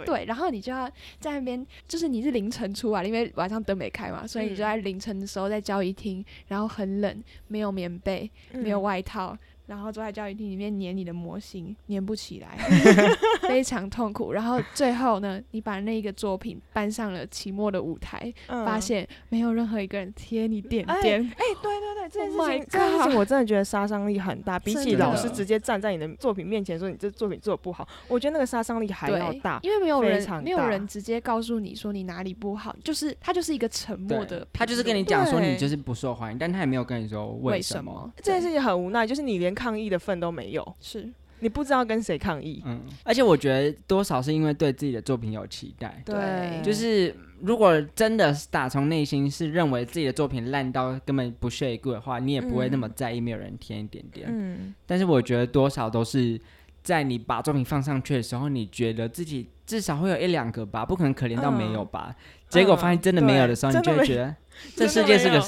[0.06, 9.38] 对，然后你就要在那边，就是你是凌晨出来，因为晚上灯没开嘛，所以你就在凌晨的时候在交易厅，然后很冷，没有棉被，没有外套。
[9.72, 12.58] 然后坐在教育厅里面粘你的模型，粘不起来，
[13.48, 14.34] 非常痛苦。
[14.34, 21.24] 然后最后呢，你把那个作品搬上了期末的舞台，发现没有任何一个人贴你点点。
[21.24, 24.60] 哎，对对对，这件事情，这件事情我真的觉得杀伤力很大。
[24.60, 38.12] 比起老师直接站在你的作品面前说你这作品做的不好，我觉得那个杀伤力还要大，因为没有人没有人直接告诉你说你哪里不好，就是他就是一个沉默的，他就是跟你讲说你就是不受欢迎，但他也没有跟你说为什么。
[38.18, 39.56] 这件事情很无奈，就是你连。
[39.62, 41.08] 抗议的份都没有，是
[41.40, 42.64] 你不知道跟谁抗议。
[42.66, 46.02] 嗯，而且我觉得多少是因为对自己的作品有期待。
[46.04, 54.28] 对，就是如果真的打从内心是认为自己的作品烂到根本不屑一顾的话，你也不会那么在意没有人填一点点。
[54.32, 56.40] 嗯，但是我觉得多少都是
[56.82, 62.16] 在你把作品放上去的时候，你觉得自己至少会有一两个吧，不可能可怜到没有吧？
[62.50, 64.36] 结果发现真的没有的时候，你就会觉得
[64.76, 65.40] 这世界是个。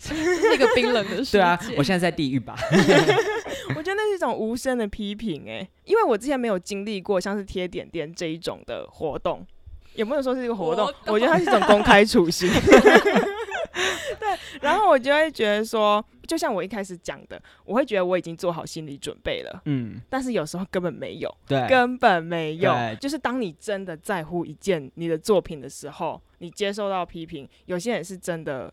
[0.08, 1.38] 是一个冰冷的世界。
[1.38, 2.56] 对啊，我现在在地狱吧。
[3.76, 9.46] 我觉得那是一种无声的批评，哎，因为我之前没有经历过像是贴点点这一种的活动，
[9.94, 12.48] 也不能说是一个活动，我觉得它是一种公开处刑。
[14.18, 22.74] 对，然后我就会觉得说，就像我一开始讲的，我会觉得我已经做好心理准备了，嗯，但是有时候根本没有，对，根本没有。
[23.00, 28.72] 就是当你真的在乎一件你的作品的时候，你接受到批评，有些人是真的。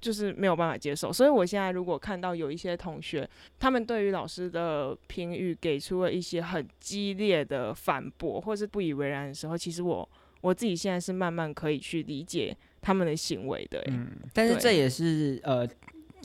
[0.00, 10.08] 就是没有办法接受，所以我现在如果看到有一些同学，他们对于老师的评语给出了一些很激烈的反驳，或是不以为然的时候，其实我
[10.40, 13.82] 我自己现在是慢慢可以去理解他们的行为的。
[13.88, 15.66] 嗯，但是这也是呃，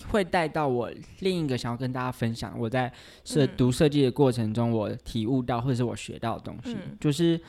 [0.10, 7.42] 会带到我另一个想要跟大家分享，我在设读设计的过程中，我体悟到或者是我学到的东西，就是。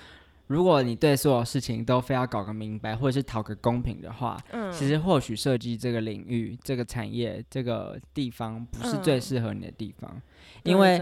[0.48, 10.20] 如果你对所有事情都非要搞个明白，或者是讨个公平的话，嗯，其实或许设计这个领域、这个产业、这个地方不是最适合你的地方，
[10.64, 11.00] 因为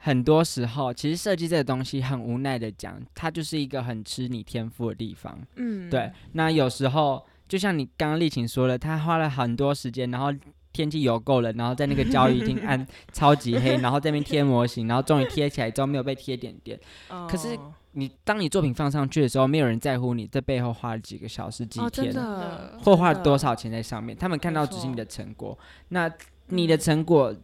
[0.00, 6.10] 很多时候，其实设计这个东西很无奈的讲，它就是一个很吃你天赋的地方，嗯，对。
[6.32, 10.32] 那有时候就像你刚刚丽琴说了，他花了很多时间，然后
[10.78, 16.78] 天气有够了，然后在那个交易厅按超级黑，然后在那边贴模型，然后终于贴起来之后没有被贴点点，
[17.28, 17.58] 可是。
[17.92, 22.14] 你当你作品放上去的时候，没有人在乎你这背后花了几个小时、几天，
[22.80, 24.16] 或花了多少钱在上面。
[24.16, 26.08] 他们看到只是你的成果，那
[26.48, 27.34] 你的成果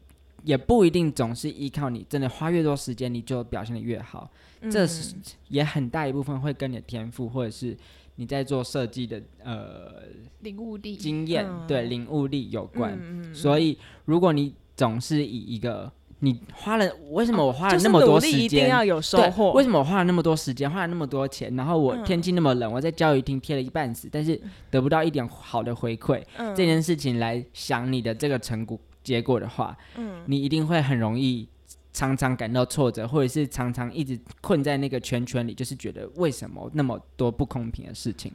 [0.44, 4.31] 也不一定总是依靠你真的花越多时间，你就表现的越好。
[4.70, 5.16] 这是
[5.49, 7.77] 也很大一部分会跟你的天赋，或者是
[8.16, 10.03] 你在做设计的呃
[10.40, 12.98] 领悟力、经验，对领悟力有关。
[13.35, 18.40] 所以，如果你总是以一个你花了为什么我花了那么多时间？
[18.40, 19.53] 一定要有收获。
[19.53, 26.22] 为什么我花了那么多时间，花了那么多钱，然后我天气那么冷，我在教育厅贴了一半死，但是得不到一点好的回馈。
[26.55, 31.46] 这件事情来想你的这个成果结果的话，嗯，你一定会很容易
[31.94, 38.30] 常常感到挫折，或者是常常一直困在那个圈圈里，就是觉得为什么那么多不公平的事情？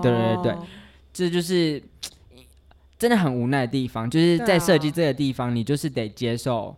[0.00, 0.56] 对对对，
[1.12, 1.82] 这就是
[2.96, 6.74] 真的很无奈的地方，就是在设计这个地方，你就是得接受。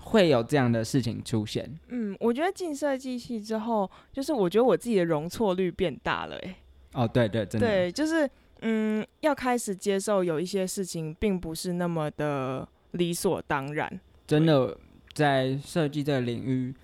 [0.00, 1.70] 会有这样的事情出现。
[1.88, 6.34] 嗯，我觉得进设计系之后，就是我觉得我自己的容错率变大了。
[6.38, 6.56] 哎，
[6.94, 8.26] 哦，对对，真的，对，就是
[8.62, 14.00] 嗯，要开始接受有一些事情并不是那么的理所当然。
[14.26, 14.74] 真的，
[15.12, 16.74] 在设计这个领域，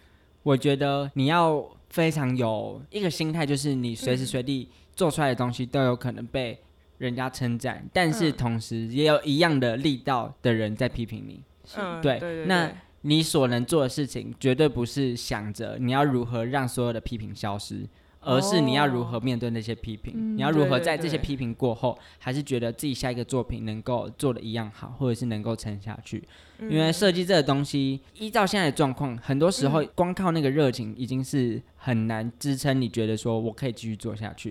[0.42, 6.58] 我觉得你要非常有一个心态，就是你随时随地做出来的东西都有可能被
[6.98, 11.42] 人家称赞，但是同时也有一样的力道的人在批评你。
[11.76, 12.70] 嗯，对，那。
[13.02, 17.86] 你所能做的事情，绝对不是想着你要如何让所有的批评消失，
[18.20, 19.04] 而是你要如哦。
[19.04, 26.22] 何面对那些批评，嗯你要如何在这些批评过后，还是觉得自己下一个作品能够做的一样好，或者是能够撑下去。
[26.60, 29.88] 因为嗯设计这个东西，依照现在的状况，很多时候嗯。
[29.94, 34.50] 光靠那个热情已经是很难支撑你觉得说我可以继续做下去。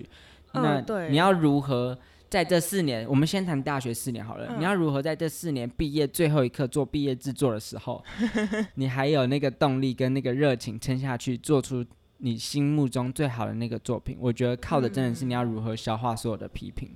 [0.54, 1.10] 嗯那对。
[1.10, 1.96] 你要如何
[2.30, 4.60] 在这四年，我们先谈大学四年好了，嗯。
[4.60, 8.02] 你要如何在这四年毕业最后一刻做毕业制作的时候，
[8.76, 11.84] 你还有那个动力跟那个热情撑下去，做出
[12.18, 14.16] 你心目中最好的那个作品？
[14.20, 16.90] 我觉得靠的真的是你要如何消化所有的批评。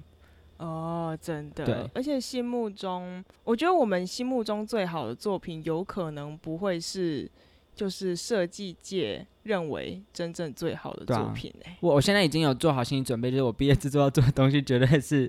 [0.59, 7.29] 哦，真的，对而且心目中，我觉得我们心目中最好的作品，有可能不会是
[7.75, 15.27] 就是设计界认为真正最好的作品哎、我我现在已经有做好心理准备，就是我毕业制作要做的东西，绝对是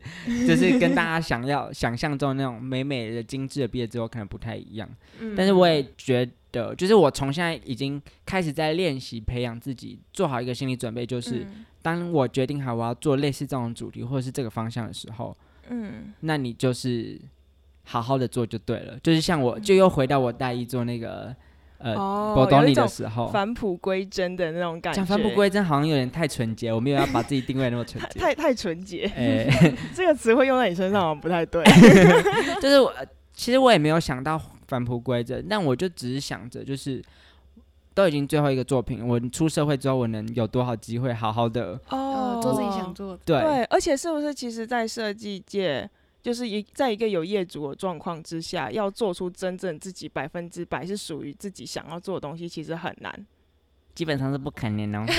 [0.48, 4.88] 就是跟大家想要想象中的那种美美的精致的毕业制作可能不太一样。
[5.20, 15.36] 嗯但是我也觉得，就是我从现在已经开始在练习培养自己，做好一个心理准备，就是、嗯当我决定好我要做类似这种主题或者是这个方向的时候，
[15.68, 17.20] 嗯那你就是
[17.84, 18.98] 好好的做就对了。
[19.04, 21.36] 就是像我，就又回到我大一做那个
[21.80, 28.18] 呃哦，波多里有一种的时候，返璞归真的那种感觉，讲返璞归真好像有点太纯洁，我没有要把自己定位那么纯洁。
[28.18, 29.50] 太太纯洁，哎、
[29.94, 31.62] 这个词汇用在你身上好像不太对。
[32.62, 37.02] 就是我，呃其实我也没有想到返璞归真，但我就只是想着，就是
[37.94, 43.20] 都已经最后一个作品，我出社会之后，我能有多少机会好好的呃，做自己想做的。
[43.26, 45.90] 对对，而且是不是其实，在设计界，
[46.22, 53.26] 就是一在一个有业主的状况之下，要做出真正自己百分之百是属于自己想要做的东西，其实很难。
[53.94, 55.06] 基本上是不可能哦。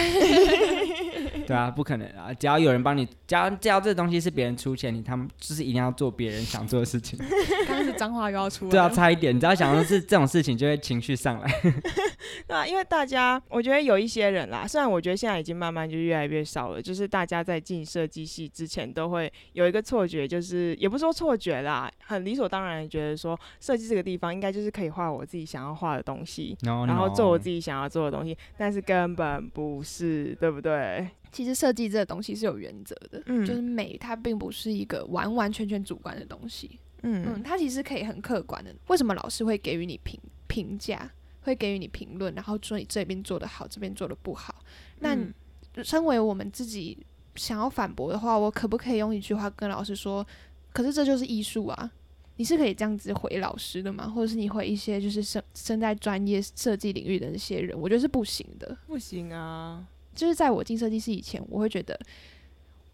[1.46, 2.32] 对啊，不可能啊！
[2.34, 7.18] 只要有人帮你，只要只要这东西是别人出钱，你他们就是一定要做别人想做的事情。
[7.66, 11.50] 刚刚是脏话又要出来对啊，差一点，你只要想的是这种事情，就会情绪上来。
[12.46, 27.44] 对啊，因为大家，我觉得有一些人啦，虽然我觉得现在已经慢慢就越来越少了，就是大家在进设计系之前都会有一个错觉，就是也不是说错觉啦，很理所当然觉得说设计这个地方应该就是可以画我自己想要画的东西，然然后做我自。
[27.44, 30.83] 己想要做的东西，但是根本不是，对不对？
[31.32, 38.74] 其实设计这个东西是有原则的，嗯就是美它并不是一个完完全全主观的东西，嗯，嗯它其实可以很客观的。
[38.86, 41.10] 为什么老师会给予你评评价，
[41.42, 44.54] 会给予你评论，然后说你这边做的好，这边做的不好？
[45.00, 45.34] 那嗯
[45.82, 46.96] 身为我们自己
[47.34, 50.24] 想要反驳的话，我可不可以用一句话跟老师说？
[50.72, 51.90] 可是这就是艺术啊！
[52.36, 54.08] 你是可以这样子回老师的吗？
[54.08, 57.80] 或者是你回一些就是身身在专业设计领域的那些人？
[57.80, 58.76] 我觉得是不行的。
[58.86, 61.98] 不行啊，就是在我进设计师以前，我会觉得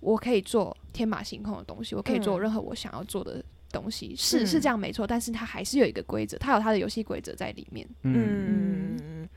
[0.00, 7.87] 我可以做天马行空的东西，我可以做嗯任何我想要做的东西，是是嗯这样没错，但是它还是有一个规则，它有它的游戏规则在里面。
[8.02, 9.28] 嗯，嗯嗯嗯。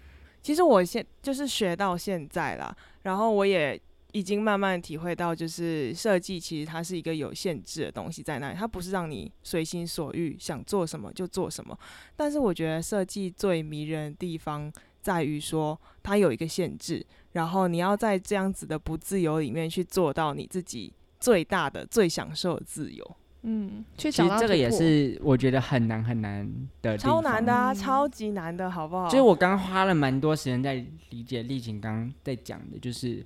[0.42, 3.80] 其实我现就是学到现在啦，然后我也
[4.12, 11.78] 已经慢慢体会到，就是设计其实它是一个有限制的东西在那里，它不是让你随心所欲想做什么就做什么。
[12.16, 23.16] 但是我觉得设计最迷人的地方在于说，它有一个限制，然后你要在这样子的不自由里面去做到你自己最大的、最享受的自由。
[23.46, 26.50] 嗯，去其找实这个也是我觉得很难很难
[26.82, 29.10] 的超，难的啊，嗯超级难的，好不好？
[29.10, 30.76] 就是我刚刚花了蛮多时间在
[31.10, 33.26] 理解丽琴刚刚在讲的，就是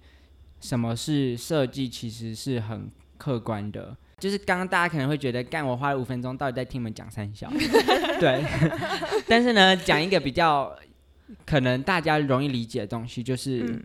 [0.59, 2.89] 什么是设计，其实是很
[3.19, 3.95] 客观的。
[4.17, 7.47] 就是刚刚大家可能会觉得，干我花了五分钟，到底在听你们讲三小？
[8.19, 8.43] 对。
[9.27, 10.75] 但是呢，讲一个比较
[11.45, 13.83] 可能大家容易理解的东西，就是嗯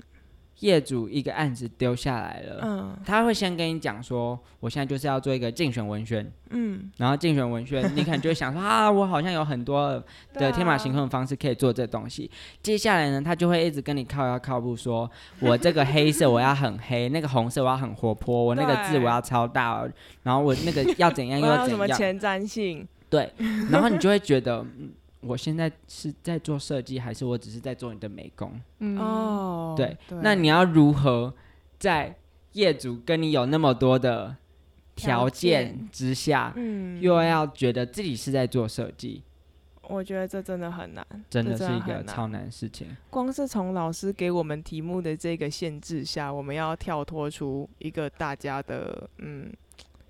[0.63, 2.97] 业主一个案子丢下来了，嗯。
[3.05, 9.91] 他会先跟你讲说，我现在就是要做一个竞选文宣，嗯，然后竞选文宣， 你可能就会想说啊，我好像有很多
[10.35, 12.31] 的天马啊行空的方式可以做这东西。
[12.63, 19.85] 接下来呢，他就会一直跟你靠腰靠步说，我这个黑色我要很黑，那个红色我要很活泼，我那个字我要超大，
[20.23, 22.87] 然后我那个要怎样要什么怎样， 前瞻性？
[23.11, 23.31] 对，
[23.71, 24.91] 然后你就会觉得，嗯
[25.23, 28.61] 我现在是在做设计，还是我只是在做你的美工？
[28.81, 31.33] 嗯，哦，对，那你要如何
[31.79, 32.15] 在
[32.53, 34.37] 业主跟你有那么多的
[34.95, 35.67] 条条件。
[35.67, 37.01] 件之下，嗯。
[37.01, 39.23] 又要觉得自己是在做设计，
[39.83, 42.89] 我觉得这真的很难，真的是一个超难的事情。
[43.11, 49.53] 光是从老师给我们题目的这个限制下，我们要跳脱出一个大家的嗯，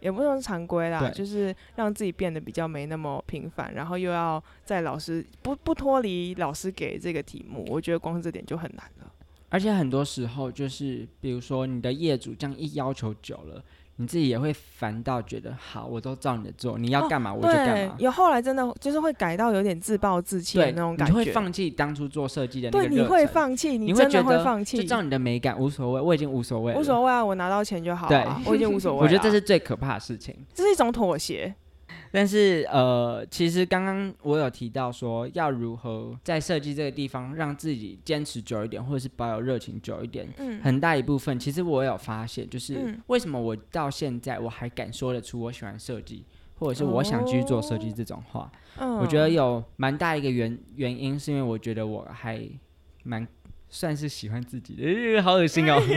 [0.03, 9.11] 也不能常规啦，就是让自己变得比较没那么平凡，然后又要在老师不不脱离老师给这个题目，我觉得光是这点就很难了。
[9.49, 13.63] 而且很多时候就是，比如说你的业主这样一要求久了，
[13.97, 17.95] 你自己也会烦到觉得好，我都照你的做，你要哦干嘛我就干对嘛，。
[17.99, 29.03] 有后来真的就是会改到有点自暴自弃的，那种感觉，你会放弃当初做设计的那个对，你会放弃，你真的会放弃，就照你的美感无所谓，我已经无所谓，无所谓啊，我拿到钱就好对啊，我已经无所谓啊。
[29.05, 30.35] 我觉得这是最可怕的事情。
[30.55, 31.55] 这是一种妥协，
[32.13, 40.61] 但是呃，其实刚刚我有提到说，要如何在设计这个地方让自己坚持久一点，或者是保有热情久一点，嗯。
[40.63, 43.01] 很大一部分，其实我有发现，就是嗯。
[43.07, 46.23] 为什么我到现在我还敢说得出我喜欢设计，
[46.59, 52.47] 或者是我想继续做设计这种话，嗯，我觉得有蛮大一个原原因，是因为我觉得我还
[53.05, 53.27] 蛮
[53.71, 54.85] 算是喜欢自己的，
[55.17, 55.81] 呃好恶心哦。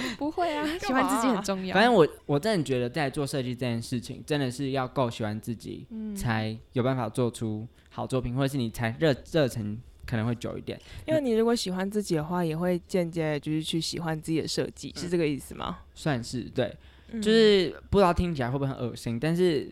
[0.18, 1.74] 不会啊， 喜欢自己很重要。
[1.74, 10.80] 反正我我真的觉得在做设计这件事情，真的是要够喜欢自己，嗯才有办法做出好作品，或者是你才热热忱可能会久一点。
[11.06, 15.80] 因为你如果喜欢自己的话，也会间接就是去喜欢自己的设计，是这个意思吗？
[15.94, 16.74] 算是对，
[17.12, 19.70] 嗯就是不知道听起来会不会很恶心，但是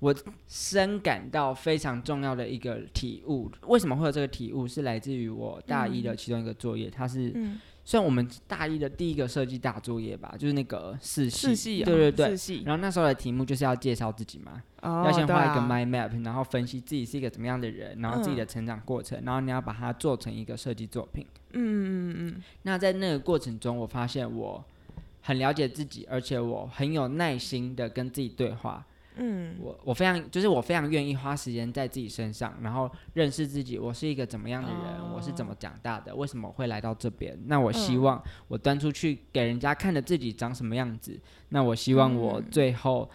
[0.00, 0.14] 我
[0.48, 3.50] 深感到非常重要的一个体悟。
[3.66, 4.68] 为什么会有这个体悟？
[4.68, 12.36] 是来自于我大一的其中一个作业，它是嗯，算我们大一的第一个设计大作业吧，就是那个四系，四系啊，对对对四。
[12.36, 21.26] 系，然后那时候的题目就是要介绍自己嘛，哦要先画一个对啊 mind map，然后分析自己是一个怎么样的人，然后自己的成长过程，然后你要把它做成一个设计作品。
[21.52, 24.64] 嗯嗯嗯嗯那在那个过程中，我发现我
[25.20, 28.84] 很了解自己，而且我很有耐心的跟自己对话。
[29.16, 37.38] 嗯我我非常就是我非常愿意花时间在自己身上，然后认识自己，我是一个怎么样的人，我是怎么长大的，为什么会来到这边？
[37.46, 41.18] 那我希嗯望我端出去给人家看的自己长什么样子，
[41.50, 43.08] 那我希望我嗯最后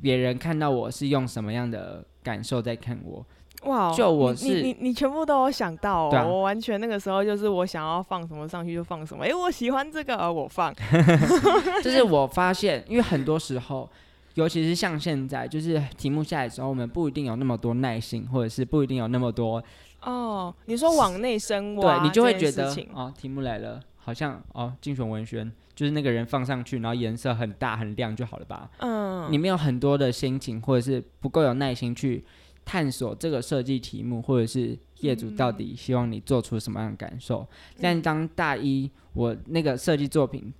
[0.00, 3.24] 别人看到我是用什么样的感受在看我。
[3.62, 10.72] 嗯，哇，就我是你你你全部都有想到、哦，啊我完全那个时候就是我想要放什么上去就放什么，诶，我喜欢这个，呃我放
[11.82, 13.90] 就是我发现，因为很多时候，
[14.38, 19.60] 尤其是像现在，就是题目下来的时候，我们不一定有那么多耐心，或者是不一定有那么多，
[20.02, 28.70] 哦，你说往内深 挖，对你就会觉得哦，题目来了，好像哦，精选文宣就是那个人放上去，然后颜色很大很亮就好了吧？
[28.78, 32.24] 嗯，你没有很多的心情，或者是不够有耐心去
[32.64, 37.44] 探索这个设计题目，或者是业主到底希望你做出什么样的感受。
[37.80, 40.54] 但当大一我那个设计作品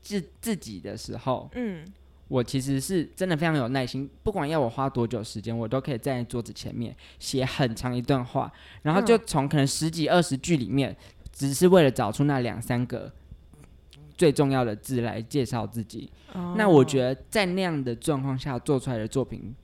[0.00, 1.84] 自自己的时候，嗯
[2.28, 8.52] 我其实是真的非常有耐心，不管要我花多久时间，我都可以站在桌子前面写很长一段话，
[8.82, 10.96] 然后就从可能十几二十句里面，
[11.32, 13.12] 只是为了找出那两三个
[14.16, 16.10] 最重要的字来介绍自己。
[16.56, 19.54] 那我觉得，得在那样的状况下做出来的作品，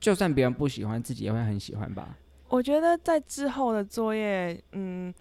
[0.00, 2.18] 就算别人不喜欢，自己也会很喜欢吧。
[2.48, 5.14] 我觉得在之后的作业，嗯，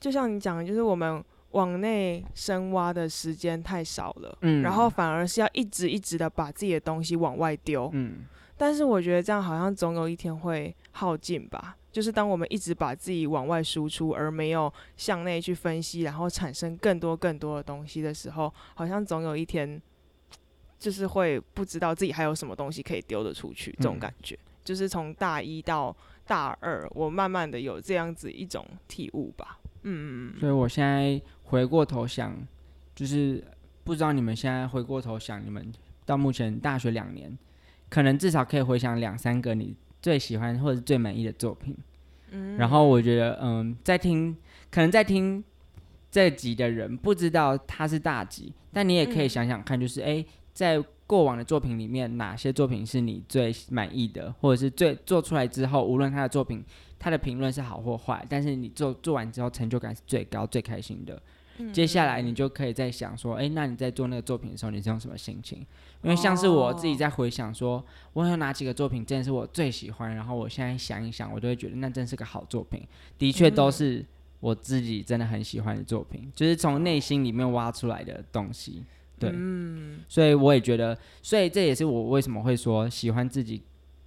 [0.00, 8.26] 就像你讲的，就是我们往内深挖的时间太少了，嗯然后反而是要一直一直的把自己的东西往外丢，嗯，
[8.56, 11.76] 但是我觉得这样好像总有一天会耗尽吧。
[11.90, 19.80] 就是当我们一直把自己往外输出，而没有向内去分析，然后产生更多更多的东西的时候，好像总有一天，
[20.78, 23.74] 就是会不知道自己还有什么东西可以丢得出去。
[23.78, 25.96] 这种嗯感觉，就是从大一到
[26.26, 29.58] 大二，我慢慢的有这样子一种体悟吧。
[29.82, 32.36] 嗯嗯嗯所以我现在回过头想，
[32.94, 33.42] 就是
[33.84, 35.72] 不知道你们现在回过头想，你们
[36.04, 37.36] 到目前大学两年，
[37.88, 41.76] 可能至少可以回想两三个你最喜欢或者是最满意的作品。
[42.30, 44.36] 嗯然后我觉得，嗯，在听，
[44.70, 45.42] 可能在听
[46.10, 56.62] 这集的人不知道他是大集，但你也可以嗯想想看，就是诶，在过往的作品里面，哪些作品是你最满意的，或者是最做出来之后，无论他的作品，
[56.98, 61.18] 他的评论是好或坏，但是你做做完之后成就感是最高、最开心的。
[61.58, 65.58] 嗯接下来你就可以在想说，诶，那你在做那个作品的时候，你是用什么心情？
[66.02, 72.82] 因为像是我自己在回想说，我有哪几个作品真的是我最喜欢，然后我现在想一想，我就会觉得那真是个好作品，
[73.18, 74.04] 的确都是
[74.40, 78.84] 我自己真的很喜欢的作品，就是从内心里面挖出来的东西。
[79.18, 83.60] 对，嗯所以我也觉得，所以这也是我为什么会说喜欢自己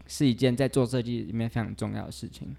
[0.07, 2.55] 是一件在做设计里面非常重要的事情。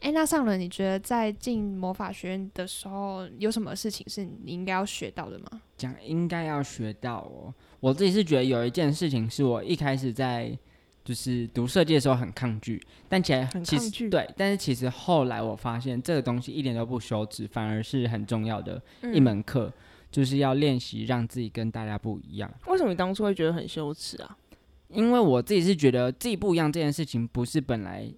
[0.00, 5.60] 哎，那上轮你觉得在进魔法学院的时候，有什么事情是你应该要学到的吗？
[5.76, 7.52] 讲应该要学到哦。
[7.80, 10.56] 我自己是觉得有一件事情是我一开始在
[11.04, 19.72] 就是读设计的时候很抗拒，但其实很其抗拒实对，但是其实后来我发现这个东西一点都不羞耻，反而是很重要的嗯一门课，
[20.10, 22.52] 就是要练习让自己跟大家不一样。
[22.66, 24.36] 为什么你当初会觉得很羞耻啊？
[24.88, 28.10] 因为我自己是觉得自己不一样这件事情不是本来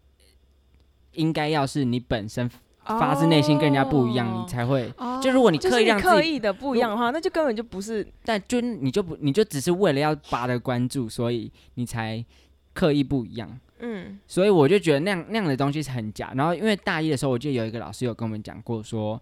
[1.14, 2.48] 应该要是你本身
[2.84, 4.92] 发自内心跟人家不一样，哦你才会。
[4.96, 12.24] 哦就如果你刻意让，刻意的不一样的话，那就根本就不是但就你就不你就只是为了要拔得关注，所以你才
[12.72, 13.58] 刻意不一样。
[13.82, 16.32] 嗯所以我就觉得那样那样的东西是很假。
[16.34, 19.20] 然后因为大一的时候，我记得有一个老师有跟我们讲过说，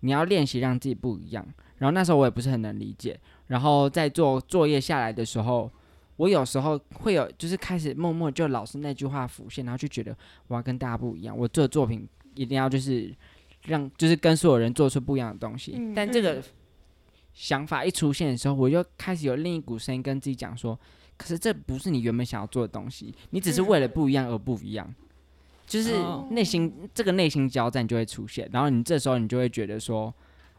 [0.00, 1.46] 你要练习让自己不一样。
[1.78, 3.18] 然后那时候我也不是很能理解。
[3.48, 5.70] 然后在做作业下来的时候，
[6.16, 10.16] 我有时候会有就是开始默默就老师那句话浮现，然后就觉得
[10.48, 13.14] 我要跟大家不一样，我做的作品一定要就是
[13.66, 15.74] 让就是跟所有人做出不一样的东西。
[15.76, 16.42] 嗯但这个
[17.32, 20.78] 想法一出现的时候，我就开始有另一股声音跟自己讲说。
[21.16, 24.92] 可是这不是你原本想要做的东西，你只是为了不一样而不一样，
[25.64, 30.12] 就是哦内心这个内心交战就会出现，然后你这时候你就会觉得说，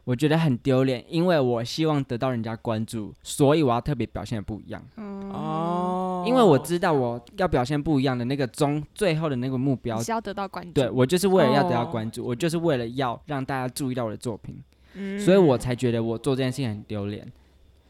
[0.06, 6.24] 我觉得很丢脸，因为我希望得到人家关注，所以我要特别表现的不一样，哦。
[6.28, 14.56] 因为我知道我要表现不一样的那个终最后的那个目标你，是要得到关注，对我就是为了要得到哦关注，我就是为了要让大家注意到我的作品，
[14.94, 17.32] 嗯所以我才觉得我做这件事情很丢脸。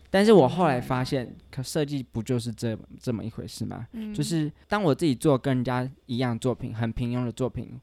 [0.09, 3.85] 但是我后来发现，可设计不就是这这么一回事吗？
[3.91, 4.13] 嗯。
[4.13, 7.77] 就是当我自己做跟人家一样作品，很平庸的作品，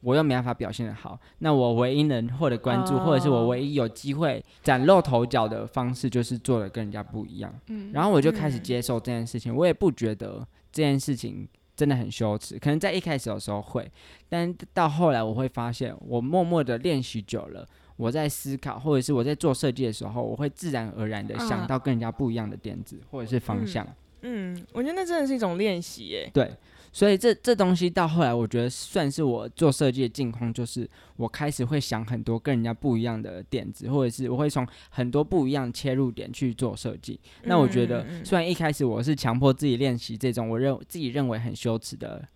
[0.00, 7.52] 我又没办法表现的好，那我唯一能获得关注，哦或者是我唯一有机会崭露头角的方式，就是做的跟人家不一样。
[7.68, 13.90] 嗯然后我就开始嗯接受这件事情，我也不觉得这件事情真的很羞耻，可能在一开始的时候会，
[14.28, 17.66] 但到后来我会发现，我默默的练习久了。
[17.98, 23.88] 我在思考，或者是我在做设计的时候，我会自然而然的想嗯到跟人家不一样的点子，或者是方嗯向。
[24.20, 26.30] 嗯，我觉得那真的是一种练习耶。
[26.30, 26.52] 对，
[26.96, 37.20] 所以这这东西到后来，我觉得算是我做设计的境况，就是我开始会想很多跟人家不一样的点子，或者是我会从很多不一样的切入点去做设计。
[37.42, 42.26] 那我觉得虽然一开始我是强迫自己练习这种我认自己认为很羞耻的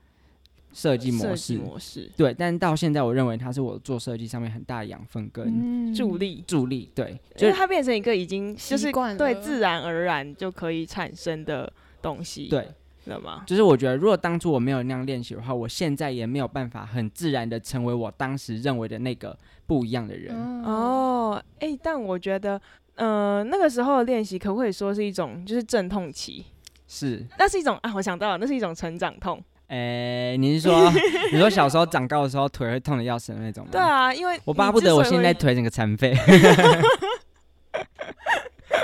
[0.75, 6.91] 设计模式，模式对，但到现在我认为它是我做设计上面很大的养分跟嗯助力，助力。
[6.95, 12.69] 对，就就是是它变成一个已经就是习惯了对自然而然就可以产生的东西，对。
[13.05, 13.43] 知道吗？
[13.47, 19.37] 就是我觉得，如果当初我没有那样练习的话，我现在也没有办法很自然的成为我当时认为的那个
[19.67, 20.35] 不一样的人。
[20.65, 22.61] 哦，哦，哎、但我觉得，
[22.97, 26.45] 呃，那个时候的练习可不可以说是一种就是阵痛期？
[26.87, 29.43] 是，那是一种啊，我想到了，那是一种成长痛。
[29.69, 30.91] 诶、你是说
[31.33, 33.71] 你说小时候长高的时候腿会痛的要死的那种吗？
[33.73, 36.13] 对，啊，因为我巴不得我现在腿整个残废。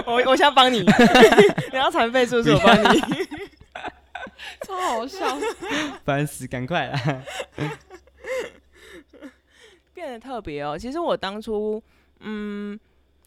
[0.06, 0.78] 我我现在帮你，
[1.72, 2.54] 你要残废是不是？
[2.54, 3.00] 我帮你。
[4.62, 5.38] 超好笑，
[6.04, 7.22] 烦死，赶快啦！
[9.94, 10.76] 变得特别哦。
[10.78, 11.82] 其实我当初，
[12.20, 12.78] 嗯，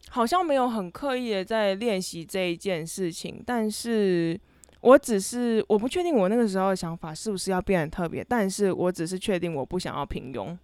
[0.10, 4.40] 好像没有很刻意的在练习这一件事情，但是
[4.82, 10.58] 我只是我不确定我那个时候的想法是不是要变得特别，但是我只是确定我不想要平庸。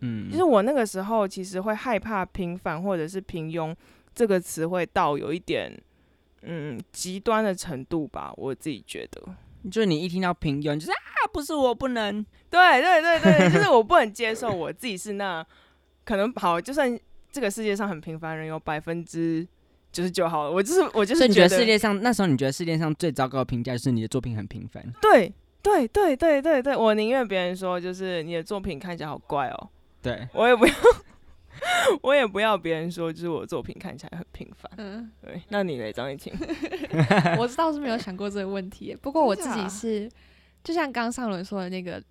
[0.00, 3.74] 嗯，就是我那个时候其实会害怕平凡或者是平庸
[4.14, 5.72] 这个词汇到有一点。
[6.48, 9.20] 嗯，极端的程度吧，我自己觉得。
[9.70, 12.24] 就是你一听到平庸，就是啊，不是我不能。
[12.48, 15.44] 对对对对，就是我不能接受我自己是那
[16.04, 16.98] 可能好，就算
[17.30, 19.46] 这个世界上很平凡人有百分之
[19.92, 24.82] 九十九好了，我就是我就是觉得得世界上那时候你觉得世界上最糟糕的评价就是你的作品很平凡？
[25.02, 25.32] 对
[25.62, 29.68] 对对对对对，我宁愿别人说就是你的作品看起来好怪哦，
[30.00, 30.74] 对，我也不要
[32.02, 34.70] 我也不要别人说就是我的作品看起来很平凡。
[34.76, 36.32] 嗯，对，那你呢，张艺晴？
[37.38, 40.10] 我倒是没有想过这个问题， 不过我自己是，
[40.64, 42.02] 就像刚上轮说的那个，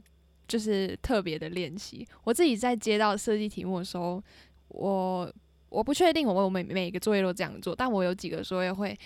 [0.47, 2.07] 就是特别的练习。
[2.23, 4.21] 我自己在接到设计题目的时候，
[4.69, 5.31] 我
[5.69, 8.97] 我不确定我我每每一个作业都这样做，但我有几个作业会。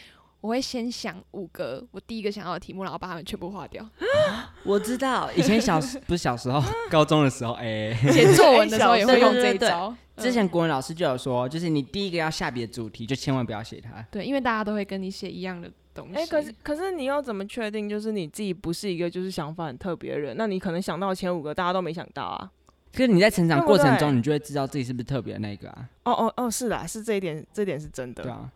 [0.41, 3.87] 我会先想五个我第一个想要的题目，然后把它们全部划掉。
[4.63, 9.93] 我知道，以前小时不是小时候， 高中的时候，哎、写作文的时候也会用这一招。
[10.17, 14.01] 之前国文老师就有说，就是你第一个要下笔的主题，就千万不要写它。
[14.11, 16.15] 对，因为大家都会跟你写一样的东西。
[16.15, 20.35] 哎、可是可是你要怎么确定就是你自己不是一个就是想法很特别的人？
[20.37, 22.51] 那你可能想到前五个大家都没想到啊。
[22.91, 28.23] 可是你在成长过程中，你就会知道自己是不是特别的那个啊，哦哦哦，是啦，是这一点，这一点是真的。
[28.23, 28.51] 对啊，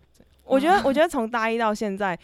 [0.45, 2.17] 我觉得，我觉得从大一到现在，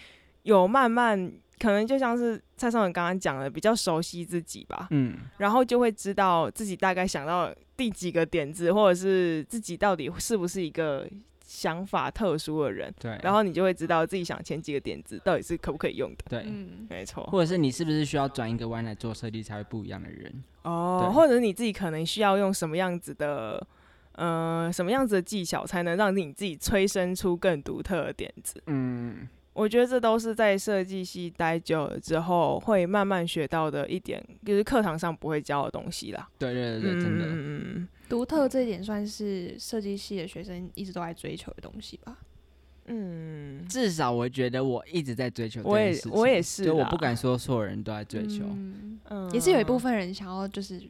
[0.43, 11.07] 有慢慢可能就像是蔡尚文刚刚讲的，比较熟悉自己吧，嗯，然后就会知道自己大概想到第几个点子，或者是自己到底是不是一个
[11.45, 16.25] 想法特殊的人，对，然后你就会知道自己想前几个点子到底是可不可以用的。
[16.29, 20.43] 对，嗯，没错，或者是你是不是需要转一个弯来做设计才会不一样的人？
[20.63, 23.65] 哦，对或者你自己可能需要用什么样子的。
[24.19, 28.61] 呃，什么样子的技巧才能让你自己催生出更独特的点子？
[28.67, 36.29] 嗯，我我觉得这都是在设计系待久了之后会慢慢学到的一点，就是课堂上不会教的东西啦。
[36.37, 37.25] 对对对，真的。
[37.25, 42.17] 嗯嗯嗯独特这一点算是设计系的学生一直都在追求的东西吧。
[42.85, 48.45] 嗯，至少我觉得我一直在追求这我也件事情，我也是就我不敢说所有人都在追求。
[48.45, 50.81] 嗯嗯也是有一部分人想要就是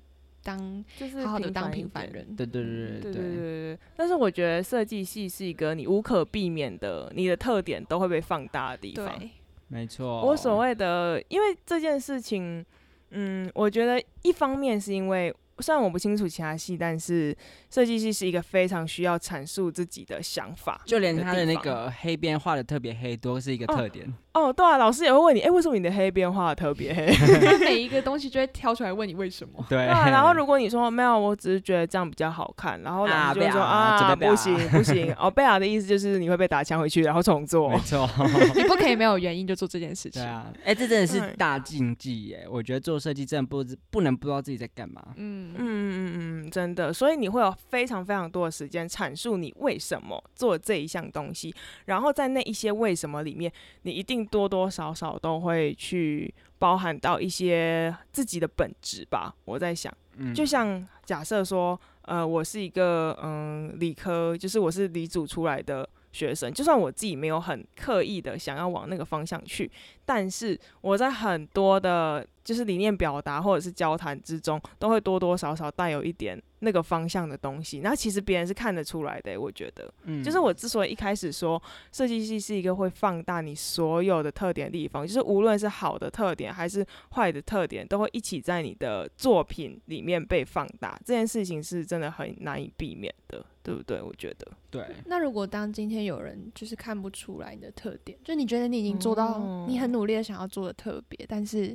[0.50, 3.80] 当就是好的当平凡人，对对对对对对对。
[3.96, 9.06] 但是我觉得设计系是一个你无可避免的，你的特点都会被放大的地方。
[9.20, 9.30] 对，
[9.68, 10.26] 没错。
[10.26, 12.66] 我所谓的，因为这件事情，
[13.12, 15.32] 嗯，我觉得一方面是因为。
[15.62, 17.36] 虽然我不清楚其他系，但是
[17.70, 24.14] 设计系是一个非常需要阐述自己的想法，就连他的那个黑边画的特别黑，都是一个哦特点。
[24.32, 27.08] 哦，对啊，老师也会问你，哎、为什么你的黑边画的特别黑？
[27.44, 29.64] 他每一个东西就会挑出来问你为什么。
[29.68, 37.80] 对然后如果你说没有，我只是觉得这样比较好看，然后老啊师就会说啊，不行不行，哦，贝尔的意思就是你会被打枪回去，然后重做没。
[37.80, 38.08] 错，
[38.56, 40.22] 你不可以没有原因就做这件事情。
[40.22, 42.48] 对啊，哎、这真的是大禁忌耶！
[42.50, 45.04] 我觉得做设计真的不知不能不知道自己在干嘛。
[45.18, 45.60] 嗯嗯。
[45.60, 51.54] 嗯嗯嗯，真的，所以你会有非常非常多的时间阐述你为什么做这一项东西，
[51.86, 53.52] 然后在那一些为什么里面，
[53.84, 59.34] 你一定多多少少都会去包含到一些自己的本质吧。
[59.46, 69.70] 我在想，嗯，就像假设说，呃，我是一个嗯理科，就是我是理组出来的学生，就算我自己没有很刻意的想要往那个方向去，
[70.06, 77.80] 但是我在很多的，就是理念表达或者是交谈之中，都会多多少少带有一点那个方向的东西。
[77.80, 79.94] 那其实别人是看得出来的，我觉得。
[80.04, 91.00] 嗯就是我之所以一开始说设计系是一个会放大你所有的特点的地方，就是无论是好的特点还是坏的特点，都会一起在你的作品里面被放大。
[91.06, 94.02] 这件事情是真的很难以避免的，对不对？
[94.02, 101.70] 我觉得，对，那如果当今天有人就是看不出来你的特点，就你觉得你已经做到哦你很努力的想要做的特别，但是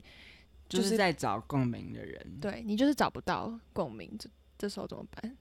[0.68, 2.38] 就就是是在找共鸣的人。
[2.40, 4.28] 对你就是找不到共鸣，这
[4.64, 5.36] 这时候怎么办？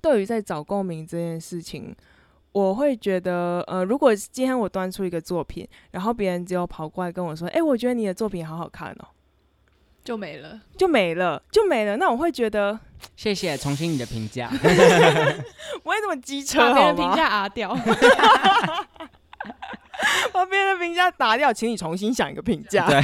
[0.00, 1.92] 对于在找共鸣这件事情。
[2.52, 9.08] 我会觉得，呃，如果今天我端出一个作品，然后别人只有跑过来跟我说，哎、我觉得你的作品好好看哦，
[10.04, 10.60] 就没了。
[10.76, 11.96] 就没了，就没了。
[11.96, 12.78] 那我会觉得，
[13.16, 14.48] 谢谢，重新你的评价。
[15.82, 16.84] 我会这么机车把别？
[16.84, 17.74] 人评价啊掉，
[20.32, 22.88] 把别人的评价打掉，请你重新想一个评价。
[22.88, 23.02] 对，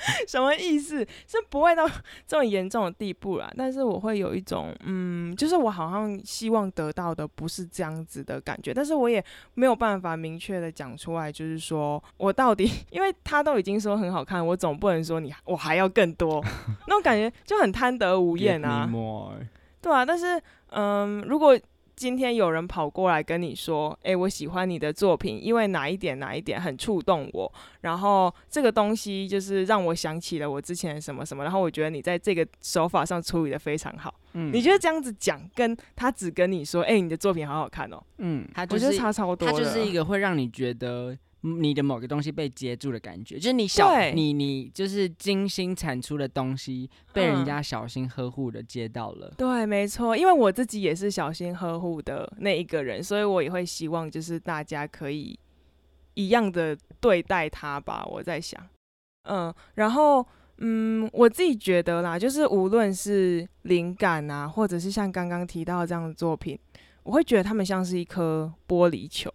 [0.28, 0.98] 什么意思？
[1.26, 1.88] 是不会到
[2.26, 9.24] 这么严重的地步啦，但是我会有一种，嗯，就是我好像希望得到的不是这样子的感觉，但是我也
[9.54, 16.44] 没有办法明确的讲出来，就是说我到底， 因为他都已经说很好看，我总不能说你我还要更多，
[16.86, 18.86] 那种感觉就很贪得无厌啊
[19.82, 20.40] 对啊，但是，
[20.70, 21.56] 嗯，如果
[21.96, 34.14] 今天有人跑过来跟你说，诶，我喜欢你的作品，因为哪一点哪一点很触动我，然后这个东西就是让我想起了我之前什么什么，然后我觉得你在这个手法上处理的非常好。
[34.34, 39.52] 嗯你觉得这样子讲，跟他只跟你说，诶，你的作品好好看哦，嗯，他就我觉得是差超多的。
[39.52, 49.32] 它就是一个会让你觉得嗯你的某个东西被接住的感觉，就是你小你你就是精心产出的东西被人嗯家小心呵护的接到了。
[49.36, 55.38] 对，没错，因为我自己也是小心呵护的那一个人，所以我也会希望就是大家可以
[56.14, 58.04] 一样的对待他吧。
[58.06, 58.60] 我在想，
[59.24, 60.26] 嗯，然后
[60.58, 66.58] 嗯，我自己觉得啦，就是无论是灵感啊，或者是像刚刚提到这样的作品，
[67.02, 69.30] 我会觉得他们像是一颗玻璃球，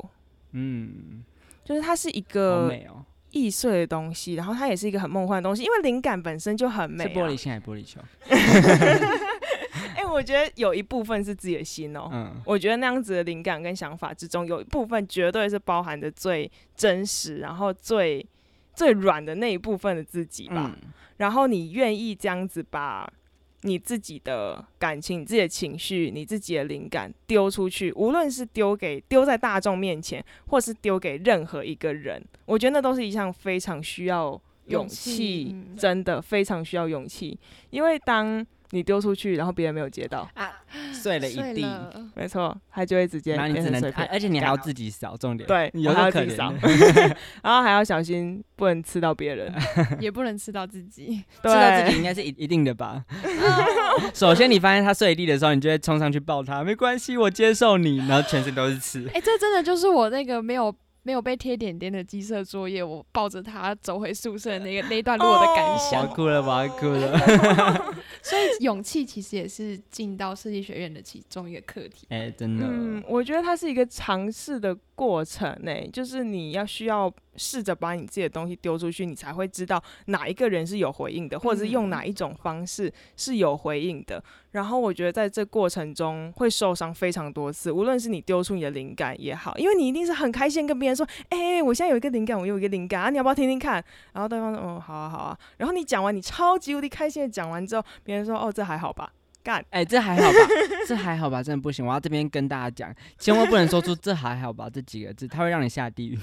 [0.54, 1.24] 嗯，
[1.64, 7.08] 就是它是一好个哦，易碎的东西，然后它也是一个很梦幻的东西，因为灵感本身就很美、啊。
[7.08, 8.02] 是玻璃心还是玻璃球？
[9.96, 18.26] 哎、我觉得有一部分是自己的心哦、嗯，我觉得那样子的灵感跟想法之中，有一部分绝对是包含着最真实，然后最
[18.74, 20.76] 最软的那一部分的自己吧。
[20.82, 23.08] 嗯然后你愿意这样子把
[23.62, 34.30] 你自己的感情、你自己的情绪、你自己的灵感丢出去，无论是丢给丢在大众面前，或是丢给任何一个人，我觉得那都是一项非常需要
[34.66, 37.38] 勇勇气真的非常需要勇气。
[37.70, 40.52] 因为当你丢出去，然后别人没有接到，啊，
[40.94, 41.66] 碎了一地，
[42.16, 44.08] 没错，它就会直接然后你只能变成碎，片。
[44.12, 46.54] 而且你还要自己扫，重点对，有我还要自己扫，
[47.44, 49.54] 然后还要小心不能吃到别人。
[50.00, 51.24] 也不能吃到自己。
[51.42, 53.04] 吃到自己对，应该是一一定的吧。
[54.14, 59.08] 首先，你发现他碎一地的时候，你就会冲上去抱他，没关系，我接受你，然后全身都是刺。
[59.14, 66.08] 哎、这真的就是我那个没有没有被贴点点的机设作业，我抱着它走回宿舍的那个 那一段路我的感想。
[66.10, 67.18] 哭了，我要哭了。
[68.22, 72.06] 所以勇气其实也是进到设计学院的其中一个课题。
[72.10, 84.24] 哎、真的，嗯，我觉得它是一个尝试的过程呢、就是你要需要试着把你自己的东西丢出去，你才会知道哪一个人是有回应的，或者是用哪一种方式是有回应的。
[84.52, 93.84] 然后我觉得在这过程中会受伤非常多次，无论是你丢出你的灵感也好，因为你一定是很开心跟别人说，哎、我现在有一个灵感，我有一个灵感啊，你要不要听听看？
[94.14, 95.40] 然后对方说，哦，好啊，好啊。
[95.58, 99.12] 然后你讲完，你超级无敌开心的讲完之后，别人说，哦，这还好吧。
[99.44, 100.38] 干，哎、这还好吧？
[100.88, 101.42] 这还好吧？
[101.42, 101.86] 真的不行！
[101.86, 106.18] 我要这边跟大家讲，千万不能说出“这还好吧”这几个字，它会让你下地狱。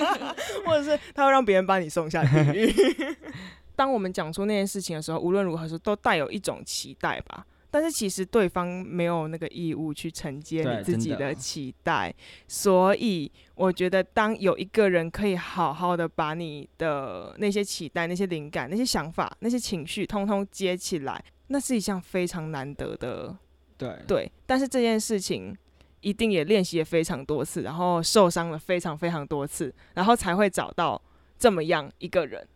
[0.66, 2.74] 或者是它会让别人把你送下地狱。
[3.76, 7.44] 当我们讲出那件事情的时候，无论如何说都带有一种期待吧。
[7.70, 12.14] 但是其实对方没有那个义务去承接你自己的期待，
[12.46, 23.36] 所以我觉得当有一个人可以好好的把你的那些期待、那些灵感、那些想法、那些情绪，通通接起来，那是一项非常难得的
[23.76, 25.56] 对对，但是这件事情
[26.00, 31.00] 一定也练习了非常多次，然后受伤了非常非常多次，然后才会找到
[31.38, 32.46] 这么样一个人。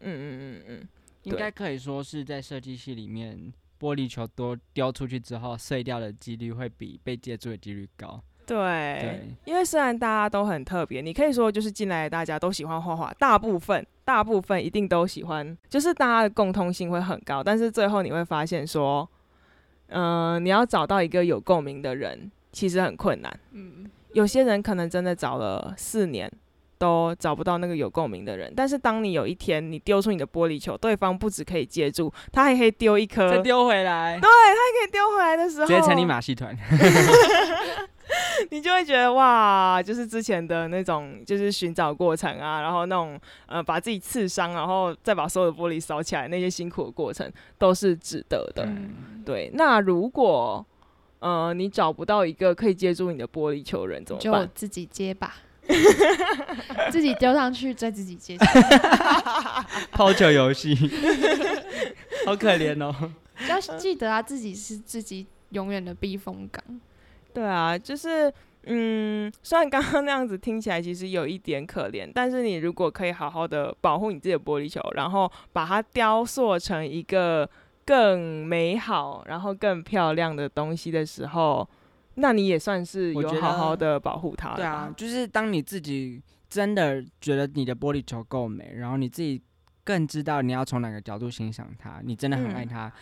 [0.00, 0.88] 嗯嗯嗯嗯，
[1.22, 8.22] 应该可以说是在设计系里面，玻璃球多丢出去之后，碎掉的几率会比被接住的几率高。
[8.46, 8.56] 对。
[8.56, 19.08] 对，因为虽然大家都很特别，你可以说就是进来大家都喜欢画画，大部分大部分一定都喜欢，就是大家的共通性会很高，但是最后你会发现说，
[19.88, 23.40] 嗯、你要找到一个有共鸣的人，其实很困难。
[23.52, 26.30] 嗯，有些人可能真的找了四年
[26.76, 36.54] 都找不到那个有共鸣的人，但是当你有一天你丢出你的玻璃球，对方不只可以接住，他还可以丢一颗，再丢回来，对他可以丢回来的时候，直接成立马戏团。
[38.50, 48.64] 你就会觉得哇，就是之前的那种就是寻找过程啊，然后那种呃把自己刺伤，然后再把所有的玻璃扫起来那些辛苦的过程都是值得的。
[48.66, 50.64] 嗯对，那如果
[51.20, 54.48] 呃你找不到一个可以接住你的玻璃球人怎么就办？
[54.54, 55.36] 自己接吧，
[56.92, 59.64] 自己丢上去，再自己接起来。
[59.90, 60.74] 抛球游戏，
[62.26, 63.12] 好可怜哦。
[63.48, 66.62] 要记得啊，自己是自己永远的避风港。
[67.34, 68.32] 对啊，就是
[68.66, 77.46] 嗯，虽然刚刚那样子听起来其实有一点可怜，但是你如果可以好好的保护你自己的玻璃球，然后把它雕塑成一个
[77.84, 81.68] 更美好、然后更漂亮的东西的时候，
[82.14, 84.54] 那你也算是有好好的保护它。
[84.54, 89.42] 对啊，就是当你自己真的觉得你的玻璃球够美，然后你自己
[89.82, 92.92] 更知道你要从哪个角度欣赏它，你真的很爱嗯它。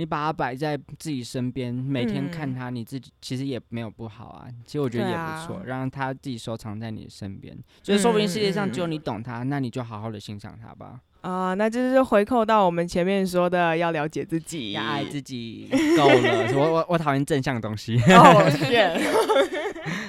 [0.00, 4.46] 你把它摆在自己身边，每天看嗯它，你自己其实也没有不好啊。
[4.64, 7.54] 其实我觉得也不错，让它自己收藏在你的身边。
[7.82, 11.00] 就是说不定世界上只有嗯你懂它，那你就好好的欣赏它吧。
[11.20, 16.48] 啊、那就是回扣到我们前面说的，要了解自己，要爱自己够了。
[16.56, 18.00] 我我我讨厌正向的东西。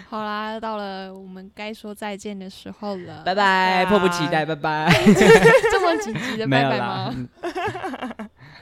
[0.08, 4.90] 好啦，到了我们该说再见的时候了，拜拜，啊迫不及待，拜拜。
[5.70, 8.21] 这么紧急的没拜拜有啦吗？。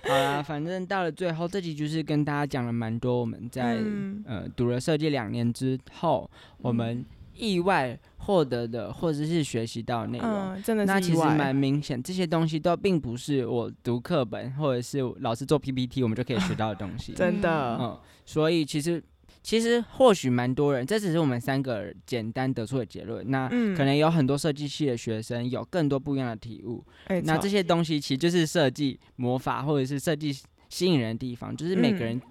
[0.10, 7.05] 好啦，反正到了最后，这集就是跟大家讲了蛮多我们在、嗯呃读了设计两年之后，我们
[7.36, 10.28] 意外获得的或者是学习到的内容。
[10.28, 17.14] 嗯，真的那其实蛮明显，这些东西都并不是我读课本或者是老师做 PPT 我们就可以学到的东西。
[17.18, 19.01] 真的，嗯，所以其实
[19.42, 23.30] 其实或许蛮多人，这只是我们三个简单得出的结论。
[23.32, 26.84] 那嗯可能有很多设计系的学生有更多不一样的体悟。
[27.24, 30.32] 那这些东西其实就是设计魔法或者是设计
[30.70, 32.22] 吸引人的地方，就是每个嗯人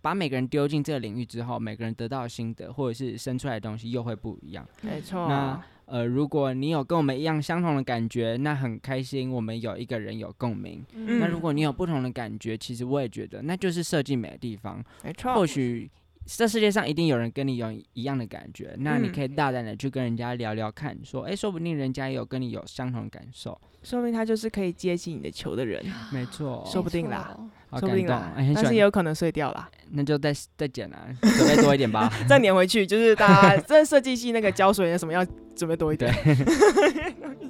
[0.00, 4.66] 把每个人丢进这个领域之后，每个人得到的心得或者是生出来的东西又会不一样。
[4.82, 10.84] 没错，那呃，如果你有跟我们一样相同的感觉，那很开心，我们有一个人有共鸣。
[10.92, 14.84] 嗯那如果你有不同的感觉，其实我也觉得那就是设计美的地方。
[15.02, 15.90] 没错，或许
[16.36, 23.58] 这世界上一定有人跟你有一样的感觉，那你嗯可以大胆的去跟人家聊聊看，说，哎、说不定人家也有跟你有相同的感受。
[23.82, 27.34] 说明他就是可以接起你的球的人，没错，说不定啦
[27.70, 32.12] 好感动，说不定啦但是也有可能碎掉啦，那就再再剪啦，准备多一点吧。
[32.28, 35.24] 再粘回去，就是大家这设计系那个胶水什么要
[35.56, 36.12] 准备多一点。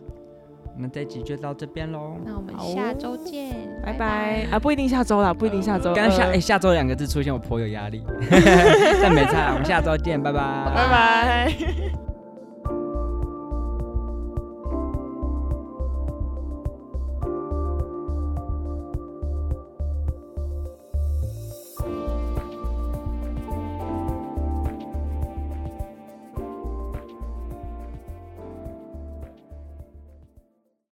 [0.78, 2.16] 那这集就到这边喽。
[2.24, 3.54] 那我们下周见，
[3.84, 8.02] 拜拜啊，不一定下周啦，不一定下周，呃刚刚下哎、下周两个字出现，我颇有压力，
[9.02, 10.38] 但没差，我们下周见，拜拜，
[10.74, 12.07] 拜拜。